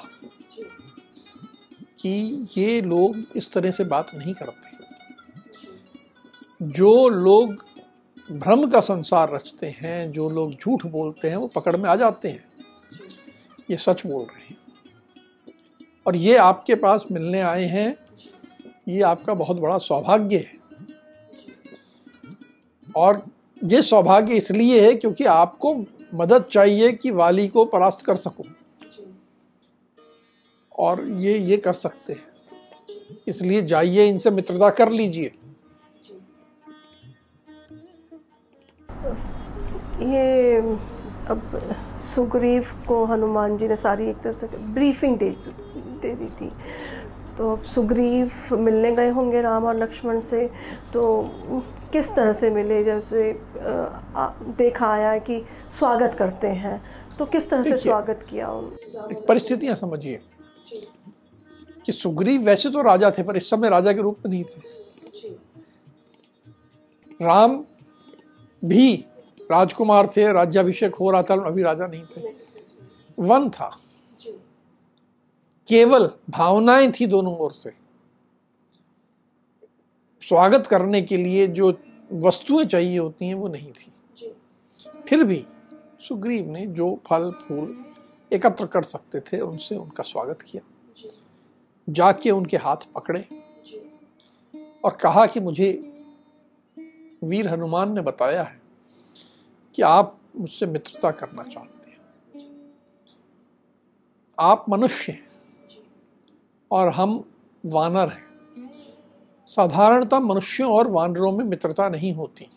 कि 2.00 2.46
ये 2.58 2.80
लोग 2.80 3.24
इस 3.36 3.52
तरह 3.52 3.70
से 3.70 3.84
बात 3.84 4.14
नहीं 4.14 4.34
करते। 4.34 4.74
जो 6.62 7.08
लोग 7.08 7.64
भ्रम 8.32 8.70
का 8.70 8.80
संसार 8.80 9.32
रचते 9.32 9.66
हैं, 9.66 10.12
जो 10.12 10.30
लोग 10.30 10.52
झूठ 10.52 10.86
बोलते 10.86 11.28
हैं, 11.28 11.36
वो 11.36 11.46
पकड़ 11.46 11.76
में 11.76 11.90
आ 11.90 11.96
जाते 11.96 12.28
हैं। 12.28 12.44
ये 13.70 13.76
सच 13.76 14.06
बोल 14.06 14.22
रहे 14.22 14.46
हैं। 14.50 14.56
और 16.06 16.16
ये 16.16 16.36
आपके 16.36 16.74
पास 16.74 17.04
मिलने 17.12 17.40
आए 17.40 17.64
हैं, 17.64 17.96
ये 18.88 19.02
आपका 19.02 19.34
बहुत 19.34 19.56
बड़ा 19.56 19.78
सौभाग्य 19.78 20.36
है। 20.36 20.52
और 22.96 23.26
ये 23.64 23.82
सौभाग्य 23.82 24.36
इसलिए 24.36 24.86
है 24.86 24.94
क्योंकि 24.94 25.24
आपको 25.24 25.84
मदद 26.14 26.44
चाहिए 26.44 26.92
कि 26.92 27.10
वाली 27.10 27.48
को 27.48 27.64
परास्त 27.64 28.06
कर 28.06 28.16
सको। 28.16 28.44
और 30.78 31.04
ये 31.04 31.38
ये 31.38 31.56
कर 31.56 31.72
सकते 31.72 32.12
हैं। 32.12 32.26
इसलिए 33.28 33.62
जाइए, 33.62 34.06
इनसे 34.06 34.30
मित्रता 34.30 34.70
कर 34.70 34.88
लीजिए। 34.88 35.32
ये 40.02 40.58
अब 41.30 41.40
सुग्रीव 41.98 42.66
को 42.88 43.04
हनुमान 43.04 43.56
जी 43.58 43.68
ने 43.68 43.76
सारी 43.76 44.08
एक 44.10 44.16
तरह 44.16 44.32
से 44.32 44.46
ब्रीफिंग 44.74 45.18
दे 45.18 45.30
दे 46.02 46.14
दी 46.14 46.26
थी। 46.40 46.50
तो 47.38 47.52
अब 47.52 47.62
सुग्रीव 47.64 48.30
मिलने 48.52 48.92
गए 48.92 49.10
होंगे 49.10 49.40
राम 49.42 49.64
और 49.64 49.76
लक्ष्मण 49.76 50.20
से। 50.20 50.46
तो 50.92 51.22
किस 51.92 52.14
तरह 52.14 52.32
से 52.32 52.50
मिले? 52.50 52.82
जैसे 52.84 53.30
आ, 54.16 54.28
देखा 54.58 54.88
आया 54.88 55.16
कि 55.18 55.44
स्वागत 55.70 56.14
करते 56.14 56.48
हैं। 56.48 56.80
तो 57.18 57.26
किस 57.26 57.50
तरह 57.50 57.62
से 57.62 57.76
स्वागत 57.76 58.26
किया 58.30 58.50
उन 58.50 58.70
परिस्थितियाँ 59.28 59.76
समझिए 59.76 60.20
कि 61.86 61.92
सुग्रीव 61.92 62.42
वैसे 62.42 62.70
तो 62.70 62.82
राजा 62.82 63.10
थे 63.10 63.22
पर 63.22 63.36
इस 63.36 63.50
समय 63.50 63.68
राजा 63.68 63.92
के 63.92 64.02
रूप 64.02 64.18
में 64.26 64.30
नहीं 64.32 64.44
थे। 64.44 64.60
राम 67.20 67.64
भी 68.64 69.04
राजकुमार 69.50 70.06
थे 70.06 70.32
राज्याभिषेक 70.32 70.94
हो 70.94 71.10
रहा 71.10 71.22
था 71.22 71.34
अभी 71.34 71.62
राजा 71.62 71.86
नहीं 71.86 72.04
थे। 72.04 72.34
वन 73.18 73.50
था। 73.50 73.78
केवल 75.68 76.10
भावनाएँ 76.30 76.92
थी 76.92 77.06
दोनों 77.06 77.36
ओर 77.36 77.52
से। 77.52 77.70
स्वागत 80.22 80.66
करने 80.66 81.02
के 81.02 81.16
लिए 81.16 81.46
जो 81.46 81.78
वस्तुएँ 82.12 82.66
चाहिए 82.66 82.98
होती 82.98 83.26
हैं 83.26 83.34
वो 83.34 83.48
नहीं 83.48 83.72
थी। 83.72 83.92
फिर 85.08 85.24
भी 85.24 85.46
सुग्रीव 86.08 86.50
ने 86.50 86.66
जो 86.66 87.00
फल 87.08 87.30
फूल 87.30 87.84
एकत्र 88.32 88.66
कर 88.66 88.82
सकते 88.82 89.20
थे 89.20 89.40
उनसे 89.40 89.76
उनका 89.76 90.02
स्वागत 90.02 90.42
किया। 90.42 90.62
जाके 91.88 92.30
उनके 92.30 92.56
हाथ 92.56 92.76
पकड़े 92.94 93.28
और 94.84 94.90
कहा 94.90 95.26
कि 95.26 95.40
मुझे 95.40 95.70
वीर 97.24 97.48
हनुमान 97.48 97.94
ने 97.94 98.00
बताया 98.00 98.42
है 98.42 98.63
कि 99.74 99.82
आप 99.82 100.20
मुझसे 100.36 100.66
मित्रता 100.66 101.10
करना 101.10 101.42
चाहते 101.42 101.90
हैं। 101.90 101.98
आप 104.38 104.66
मनुष्य 104.68 105.12
हैं 105.12 105.28
और 106.70 106.88
हम 106.88 107.30
वानर 107.66 108.08
हैं। 108.08 108.24
साधारणतः 109.46 110.18
मनुष्यों 110.18 110.72
और 110.72 110.88
वानरों 110.88 111.32
में 111.32 111.44
मित्रता 111.44 111.88
नहीं 111.88 112.12
होती। 112.12 112.50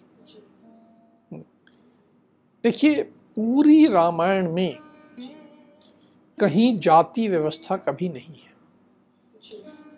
देखिए, 2.63 3.03
पूरी 3.03 3.87
रामायण 3.87 4.51
में 4.51 4.77
कहीं 6.39 6.79
जाति 6.79 7.27
व्यवस्था 7.27 7.77
कभी 7.77 8.09
नहीं 8.09 8.35
है। 8.35 8.47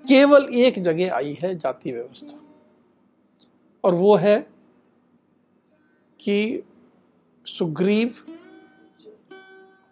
केवल 0.07 0.47
एक 0.53 0.83
जगह 0.83 1.15
आई 1.15 1.33
है 1.33 1.55
जाति 1.55 1.91
व्यवस्था। 1.91 2.41
और 3.83 3.95
वो 3.95 4.15
है 4.15 4.39
कि 6.19 6.63
सुग्रीव 7.49 8.13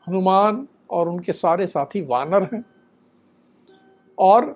हनुमान 0.07 0.67
और 0.89 1.09
उनके 1.09 1.33
सारे 1.33 1.67
साथी 1.67 2.01
वानर 2.01 2.47
हैं 2.53 2.63
और 4.17 4.55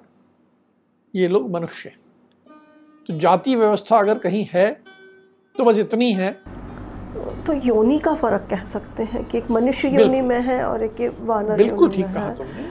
ये 1.13 1.27
लोग 1.27 1.49
मनुष्य 1.51 1.89
हैं। 1.89 1.99
तो 3.07 3.17
जाति 3.19 3.55
व्यवस्था 3.55 3.97
अगर 3.99 4.17
कहीं 4.17 4.45
है 4.51 4.69
तो 5.55 5.63
बस 5.63 5.77
इतनी 5.77 6.11
है। 6.11 6.31
तो 7.45 7.53
योनि 7.65 7.97
का 7.99 8.13
फ़र्क 8.15 8.47
कह 8.49 8.63
सकते 8.63 9.03
हैं 9.03 9.23
कि 9.29 9.37
एक 9.37 9.51
मनुष्य 9.51 9.89
योनि 9.89 10.21
में 10.21 10.39
है 10.41 10.63
और 10.65 10.83
एक 10.83 11.01
वानर 11.19 11.57
बिल्कुल 11.57 11.89
ठीक 11.91 12.05
कहा 12.05 12.33
तुमने 12.33 12.69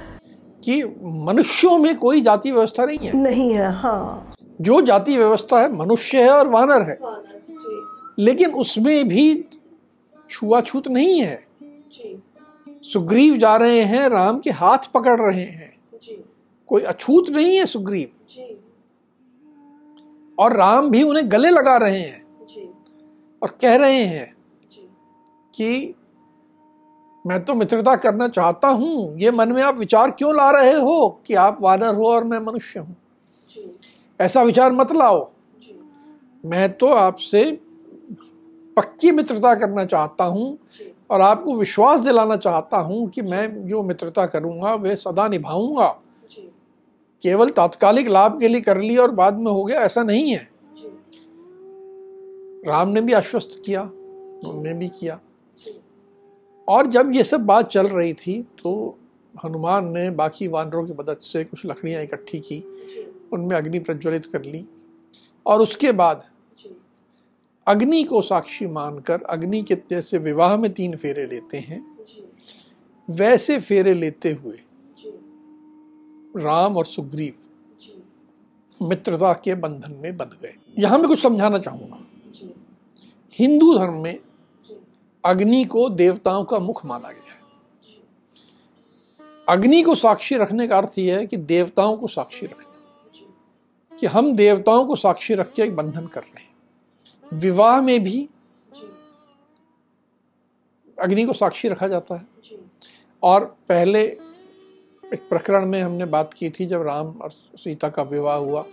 कि 0.64 0.82
मनुष्यों 1.26 1.78
में 1.78 1.96
कोई 1.98 2.20
जाति 2.20 2.52
व्यवस्था 2.52 2.84
नहीं 2.84 2.98
है। 2.98 3.16
नहीं 3.16 3.52
है 3.52 3.70
हाँ। 3.72 4.32
जो 4.60 4.80
जाति 4.80 5.16
व्यवस्था 5.16 5.60
है 5.60 5.72
मनुष्य 5.72 6.22
है 6.22 6.30
और 6.30 6.48
वानर 6.48 6.82
है। 6.82 6.98
वानर, 7.02 8.14
लेकिन 8.18 8.54
उसमें 8.54 9.08
भी 9.08 9.32
छुआछूत 10.30 10.88
नहीं 10.88 11.20
है। 11.22 11.46
सुग्रीव 12.68 13.36
जा 13.36 13.56
रहे 13.56 13.82
हैं 13.82 14.08
राम 14.08 14.38
के 14.38 14.50
हाथ 14.50 14.78
पकड़ 14.94 15.20
रहे 15.20 15.44
हैं। 15.44 15.78
कोई 16.66 16.82
अछूत 16.82 17.30
नहीं 17.30 17.56
है 17.56 17.66
सुग्रीव। 17.66 18.08
और 20.38 20.56
राम 20.56 20.90
भी 20.90 21.02
उन्हें 21.02 21.32
गले 21.32 21.50
लगा 21.50 21.76
रहे 21.76 22.00
हैं। 22.00 22.22
और 23.42 23.58
कह 23.60 23.76
रहे 23.76 24.04
हैं 24.04 24.36
कि 25.54 25.94
मैं 27.26 27.44
तो 27.44 27.54
मित्रता 27.54 27.96
करना 27.96 28.28
चाहता 28.28 28.68
हूँ। 28.68 29.18
ये 29.18 29.30
मन 29.30 29.52
में 29.52 29.62
आप 29.62 29.78
विचार 29.78 30.10
क्यों 30.10 30.36
ला 30.36 30.50
रहे 30.50 30.72
हो 30.72 31.20
कि 31.26 31.34
आप 31.34 31.58
वानर 31.62 31.94
हो 31.94 32.06
और 32.06 32.24
मैं 32.24 32.38
मनुष्य 32.38 32.80
हूँ? 32.80 32.96
ऐसा 34.20 34.42
विचार 34.42 34.72
मत 34.72 34.92
लाओ। 34.92 35.30
मैं 36.44 36.72
तो 36.72 36.86
आपसे 36.86 37.60
पक्की 38.80 39.10
मित्रता 39.10 39.54
करना 39.54 39.84
चाहता 39.84 40.24
हूँ 40.24 40.58
और 41.10 41.20
आपको 41.20 41.54
विश्वास 41.56 42.00
दिलाना 42.00 42.36
चाहता 42.36 42.78
हूँ 42.78 43.08
कि 43.10 43.22
मैं 43.22 43.68
जो 43.68 43.82
मित्रता 43.82 44.26
करूँगा 44.26 44.74
वह 44.74 44.94
सदा 44.94 45.28
निभाऊँगा। 45.28 45.88
केवल 47.22 47.50
तात्कालिक 47.50 48.08
लाभ 48.08 48.38
के 48.40 48.48
लिए 48.48 48.60
कर 48.60 48.78
लिया 48.78 49.02
और 49.02 49.10
बाद 49.10 49.38
में 49.38 49.50
हो 49.52 49.64
गया 49.64 49.80
ऐसा 49.80 50.02
नहीं 50.02 50.30
है। 50.30 50.48
राम 52.66 52.88
ने 52.88 53.00
भी 53.00 53.12
आश्वस्त 53.12 53.60
किया 53.66 53.82
उन्होंने 53.82 54.74
भी 54.74 54.88
किया। 54.88 55.18
और 56.68 56.86
जब 56.86 57.12
ये 57.12 57.24
सब 57.24 57.46
बात 57.46 57.70
चल 57.70 57.86
रही 57.86 58.12
थी 58.14 58.40
तो 58.62 58.98
हनुमान 59.44 59.92
ने 59.92 60.08
बाकी 60.10 60.48
वानरों 60.48 60.86
की 60.86 60.92
मदद 60.92 61.18
से 61.22 61.44
कुछ 61.44 61.66
लकड़ियाँ 61.66 62.02
इकट्ठी 62.02 62.38
की 62.40 62.64
उनमें 63.32 63.56
अग्नि 63.56 63.78
प्रज्वलित 63.78 64.26
कर 64.26 64.44
ली। 64.44 64.66
और 65.46 65.60
उसके 65.60 65.92
बाद 65.92 66.24
अग्नि 67.70 68.02
को 68.02 68.22
साक्षी 68.22 68.66
मानकर 68.66 69.22
अग्नि 69.22 69.62
के 69.62 69.74
जैसे 69.74 70.18
विवाह 70.18 70.56
में 70.56 70.72
तीन 70.72 70.96
फेरे 70.96 71.26
लेते 71.26 71.58
हैं। 71.58 71.98
वैसे 73.10 73.60
फेरे 73.60 73.94
लेते 73.94 74.32
हुए 74.32 74.60
राम 76.36 76.76
और 76.76 76.84
सुग्रीव 76.84 77.34
मित्रता 78.86 79.32
के 79.32 79.54
बंधन 79.54 79.92
में 79.92 80.16
बंध 80.16 80.38
गए। 80.42 80.54
यहाँ 80.78 80.98
मैं 80.98 81.08
कुछ 81.08 81.22
समझाना 81.22 81.58
चाहूँगा। 81.58 81.98
हिंदू 83.32 83.78
धर्म 83.78 83.94
में 83.94 84.18
अग्नि 85.24 85.64
को 85.64 85.90
देवताओं 85.90 86.44
का 86.44 86.58
मुख 86.58 86.86
माना 86.86 87.08
गया 87.08 87.32
है। 87.32 87.40
अग्नि 89.48 89.82
को 89.82 89.94
साक्षी 89.94 90.36
रखने 90.36 90.68
का 90.68 90.76
अर्थ 90.76 90.98
यह 90.98 91.18
है 91.18 91.26
कि 91.26 91.36
देवताओं 91.36 91.96
को 91.96 92.06
साक्षी 92.06 92.46
रखना। 92.46 92.64
कि 93.96 94.06
हम 94.06 94.36
देवताओं 94.36 94.84
को 94.84 94.96
साक्षी 94.96 95.34
रख 95.34 95.52
के 95.52 95.62
एक 95.62 95.76
बंधन 95.76 96.06
कर 96.06 96.20
रहे 96.20 96.40
हैं। 96.40 96.49
विवाह 97.32 97.80
में 97.80 98.02
भी 98.04 98.28
अग्नि 100.98 101.24
को 101.24 101.32
साक्षी 101.32 101.68
रखा 101.68 101.88
जाता 101.88 102.14
है। 102.14 102.26
और 103.22 103.44
पहले 103.68 104.02
एक 105.04 105.28
प्रकरण 105.28 105.66
में 105.66 105.80
हमने 105.82 106.04
बात 106.04 106.34
की 106.34 106.50
थी 106.50 106.66
जब 106.66 106.82
राम 106.82 107.10
और 107.12 107.30
सीता 107.30 107.88
का 107.88 108.02
विवाह 108.02 108.36
हुआ 108.36 108.64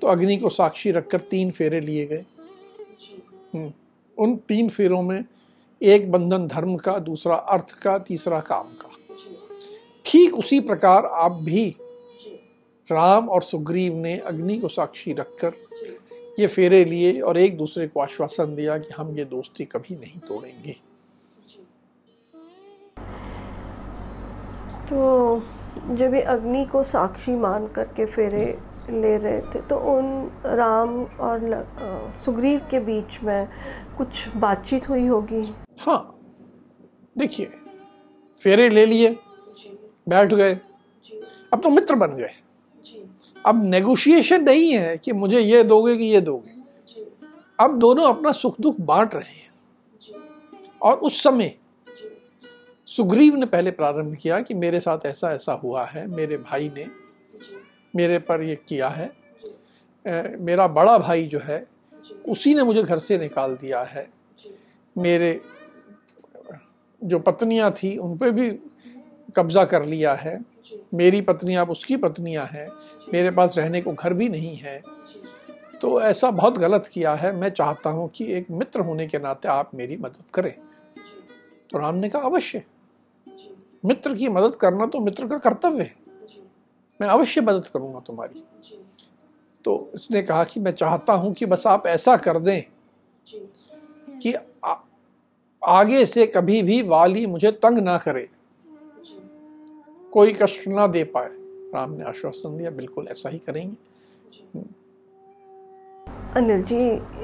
तो 0.00 0.06
अग्नि 0.06 0.36
को 0.36 0.48
साक्षी 0.48 0.90
रखकर 0.90 1.20
तीन 1.20 1.50
फेरे 1.50 1.80
लिए 1.80 2.06
गए। 2.06 2.24
हम्म, 3.54 3.72
उन 4.18 4.36
तीन 4.36 4.68
फेरों 4.68 5.02
में 5.02 5.24
एक 5.82 6.10
बंधन 6.12 6.46
धर्म 6.46 6.76
का 6.76 6.98
दूसरा 6.98 7.36
अर्थ 7.36 7.72
का 7.72 7.98
तीसरा 7.98 8.40
काम 8.40 8.68
का। 8.74 8.90
ठीक 10.06 10.36
उसी 10.36 10.60
प्रकार 10.60 11.06
आप 11.06 11.32
भी 11.32 11.68
राम 12.88 13.28
और 13.28 13.42
सुग्रीव 13.42 13.94
ने 13.94 14.18
अग्नि 14.18 14.58
को 14.58 14.68
साक्षी 14.68 15.12
रखकर 15.12 15.65
ये 16.38 16.46
फेरे 16.46 16.84
लिए 16.84 17.20
और 17.20 17.38
एक 17.38 17.56
दूसरे 17.58 17.86
को 17.88 18.00
आश्वासन 18.00 18.54
दिया 18.56 18.76
कि 18.78 18.94
हम 18.96 19.16
ये 19.18 19.24
दोस्ती 19.24 19.64
कभी 19.64 19.94
नहीं 19.94 20.20
तोड़ेंगे। 20.20 20.72
तो 24.88 25.42
जब 25.94 26.14
ये 26.14 26.20
अग्नि 26.28 26.64
को 26.64 26.82
साक्षी 26.82 27.32
मान 27.36 27.66
करके 27.68 28.06
फेरे 28.06 28.46
ले 28.90 29.16
रहे 29.16 29.40
थे 29.44 29.60
तो 29.60 29.76
उन 29.92 30.06
राम 30.56 31.02
और 31.20 32.12
सुग्रीव 32.16 32.60
के 32.70 32.80
बीच 32.80 33.18
में 33.22 33.48
कुछ 33.98 34.28
बातचीत 34.36 34.88
हुई 34.88 35.06
होगी? 35.06 35.42
हाँ 35.80 36.18
देखिए 37.18 37.46
फेरे 38.40 38.68
ले 38.68 38.86
लिए 38.86 39.10
बैठ 40.06 40.34
गए। 40.34 40.54
अब 41.52 41.60
तो 41.62 41.70
मित्र 41.70 41.94
बन 41.94 42.14
गए। 42.16 42.30
अब 43.46 43.64
नेगोशिएशन 43.64 44.42
नहीं 44.42 44.72
है 44.72 44.96
कि 44.98 45.12
मुझे 45.12 45.40
ये 45.40 45.62
दोगे 45.64 45.96
कि 45.96 46.04
ये 46.04 46.20
दोगे। 46.20 46.54
अब 47.60 47.78
दोनों 47.78 48.04
अपना 48.04 48.32
सुख 48.32 48.60
दुख 48.60 48.76
बांट 48.80 49.14
रहे 49.14 49.34
हैं। 49.34 49.50
और 50.82 50.96
उस 50.96 51.22
समय 51.22 51.54
सुग्रीव 52.88 53.36
ने 53.36 53.46
पहले 53.46 53.70
प्रारंभ 53.70 54.16
किया 54.16 54.40
कि 54.40 54.54
मेरे 54.54 54.80
साथ 54.80 55.06
ऐसा 55.06 55.30
ऐसा 55.32 55.52
हुआ 55.52 55.84
है 55.84 56.06
मेरे 56.06 56.36
भाई 56.36 56.68
ने 56.76 56.86
मेरे 57.94 58.18
पर 58.18 58.42
ये 58.42 58.56
किया 58.68 58.88
है। 58.88 59.10
मेरा 60.40 60.66
बड़ा 60.68 60.98
भाई 60.98 61.26
जो 61.26 61.38
है 61.38 61.66
उसी 62.28 62.54
ने 62.54 62.62
मुझे 62.62 62.82
घर 62.82 62.98
से 62.98 63.18
निकाल 63.18 63.54
दिया 63.56 63.82
है। 63.82 64.08
मेरे 64.96 65.40
जो 67.02 67.18
पत्नियाँ 67.18 67.70
थी 67.72 67.96
उन 67.96 68.16
पर 68.18 68.30
भी 68.30 68.50
कब्जा 69.36 69.64
कर 69.64 69.84
लिया 69.84 70.14
है। 70.14 70.38
मेरी 70.94 71.20
पत्नी 71.20 71.54
आप 71.54 71.70
उसकी 71.70 71.96
पत्नियाँ 71.96 72.46
हैं 72.46 72.68
मेरे 73.12 73.30
पास 73.30 73.58
रहने 73.58 73.80
को 73.80 73.92
घर 73.92 74.14
भी 74.14 74.28
नहीं 74.28 74.56
है। 74.56 74.82
तो 75.80 76.00
ऐसा 76.00 76.30
बहुत 76.30 76.58
गलत 76.58 76.86
किया 76.86 77.14
है। 77.14 77.36
मैं 77.36 77.48
चाहता 77.48 77.90
हूँ 77.90 78.08
कि 78.08 78.32
एक 78.32 78.46
मित्र 78.50 78.80
होने 78.80 79.06
के 79.06 79.18
नाते 79.18 79.48
आप 79.48 79.70
मेरी 79.74 79.96
मदद 79.96 80.30
करें। 80.34 80.54
तो 81.70 81.78
राम 81.78 81.94
ने 81.94 82.08
कहा 82.08 82.22
अवश्य। 82.22 82.62
मित्र 83.84 84.14
की 84.14 84.28
मदद 84.28 84.54
करना 84.54 84.86
तो 84.86 85.00
मित्र 85.00 85.26
का 85.28 85.38
कर्तव्य 85.38 85.82
है। 85.82 85.94
मैं 87.00 87.08
अवश्य 87.08 87.40
मदद 87.40 87.68
करूँगा 87.68 88.00
तुम्हारी। 88.00 88.44
तो 89.64 89.92
उसने 89.94 90.22
कहा 90.22 90.44
कि 90.44 90.60
मैं 90.60 90.72
चाहता 90.72 91.12
हूँ 91.12 91.34
कि 91.34 91.46
बस 91.46 91.66
आप 91.66 91.86
ऐसा 91.86 92.16
कर 92.16 92.38
दें 92.38 92.62
कि 94.18 94.34
आ, 94.64 94.74
आगे 95.64 96.06
से 96.06 96.26
कभी 96.26 96.62
भी 96.62 96.82
वाली 96.82 97.26
मुझे 97.26 97.50
तंग 97.50 97.78
ना 97.78 97.98
करे। 97.98 98.28
कोई 100.12 100.32
कष्ट 100.32 100.66
ना 100.68 100.86
दे 100.86 101.02
पाए। 101.04 101.28
राम 101.74 101.92
ने 101.92 102.04
आश्वासन 102.04 102.56
दिया, 102.58 102.70
बिल्कुल 102.70 103.08
ऐसा 103.08 103.28
ही 103.28 103.38
करेंगे। 103.38 103.76
अनिल 106.36 106.62
जी, 106.62 106.78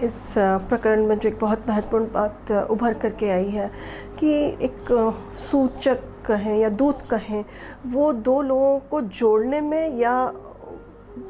इस 0.07 0.35
प्रकरण 0.39 1.07
में 1.07 1.19
जो 1.19 1.29
एक 1.29 1.39
बहुत 1.39 1.69
महत्वपूर्ण 1.69 2.11
बात 2.13 2.51
उभर 2.71 2.95
करके 2.95 3.29
आई 3.31 3.49
है 3.49 3.71
कि 4.19 4.33
एक 4.65 4.87
सूचक 5.35 6.03
कहें 6.27 6.57
या 6.59 6.69
दूत 6.69 7.03
कहें, 7.03 7.45
वो 7.87 8.13
दो 8.13 8.41
लोगों 8.43 8.79
को 8.81 9.01
जोड़ने 9.01 9.61
में 9.61 9.99
या 9.99 10.15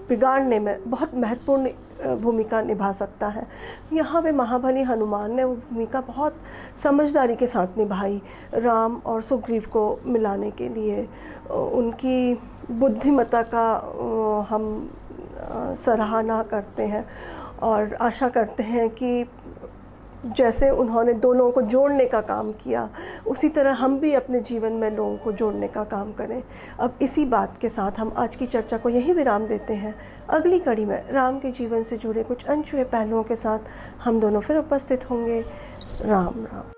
बिगाड़ने 0.09 0.59
में 0.59 0.91
बहुत 0.91 1.15
महत्वपूर्ण 1.15 1.71
भूमिका 2.03 2.61
निभा 2.63 2.91
सकता 2.93 3.29
है। 3.29 3.47
यहाँ 3.93 4.23
पे 4.23 4.33
महाबली 4.33 4.83
हनुमान 4.83 5.35
ने 5.35 5.45
वो 5.45 5.55
भूमिका 5.55 6.01
बहुत 6.01 6.37
समझदारी 6.77 7.37
के 7.37 7.47
साथ 7.47 7.79
निभाई, 7.79 8.21
राम 8.55 9.01
और 9.07 9.23
सुग्रीव 9.23 9.67
को 9.73 9.99
मिलाने 10.07 10.51
के 10.51 10.69
लिए। 10.69 11.09
उनकी 11.51 12.35
बुद्धिमता 12.71 13.43
का 13.55 13.69
हम 14.51 14.91
सराहना 15.79 16.43
करते 16.43 16.87
हैं 16.87 17.05
और 17.63 17.95
आशा 18.01 18.29
करते 18.29 18.63
हैं 18.63 18.89
कि 18.91 19.25
जैसे 20.27 20.71
उन्होंने 20.71 21.13
दो 21.13 21.33
लोगों 21.33 21.53
को 21.53 21.63
जोड़ने 21.63 22.07
का 22.07 22.21
काम 22.21 22.53
किया, 22.53 22.91
उसी 23.27 23.49
तरह 23.49 23.73
हम 23.73 23.99
भी 24.01 24.13
अपने 24.15 24.41
जीवन 24.41 24.73
में 24.73 24.91
लोगों 24.91 25.17
को 25.17 25.33
जोड़ने 25.33 25.69
का 25.69 25.85
काम 25.85 26.13
करें। 26.13 26.43
अब 26.81 26.99
इसी 27.03 27.25
बात 27.25 27.59
के 27.61 27.69
साथ 27.69 27.93
हम 27.99 28.13
आज 28.17 28.37
की 28.37 28.47
चर्चा 28.47 28.77
को 28.77 28.89
यहीं 28.89 29.15
विराम 29.15 29.47
देते 29.47 29.75
हैं। 29.75 29.95
अगली 30.31 30.59
कड़ी 30.59 30.85
में 30.85 31.11
राम 31.11 31.39
के 31.39 31.51
जीवन 31.51 31.83
से 31.83 31.97
जुड़े 31.97 32.23
कुछ 32.23 32.45
अनछुए 32.45 32.85
पहलुओं 32.85 33.23
के 33.23 33.37
साथ 33.37 33.59
हम 34.05 34.21
दोनों 34.21 34.41
फिर 34.41 34.57
उपस्थित 34.57 35.11
होंगे। 35.11 35.41
राम 36.03 36.45
राम। 36.45 36.72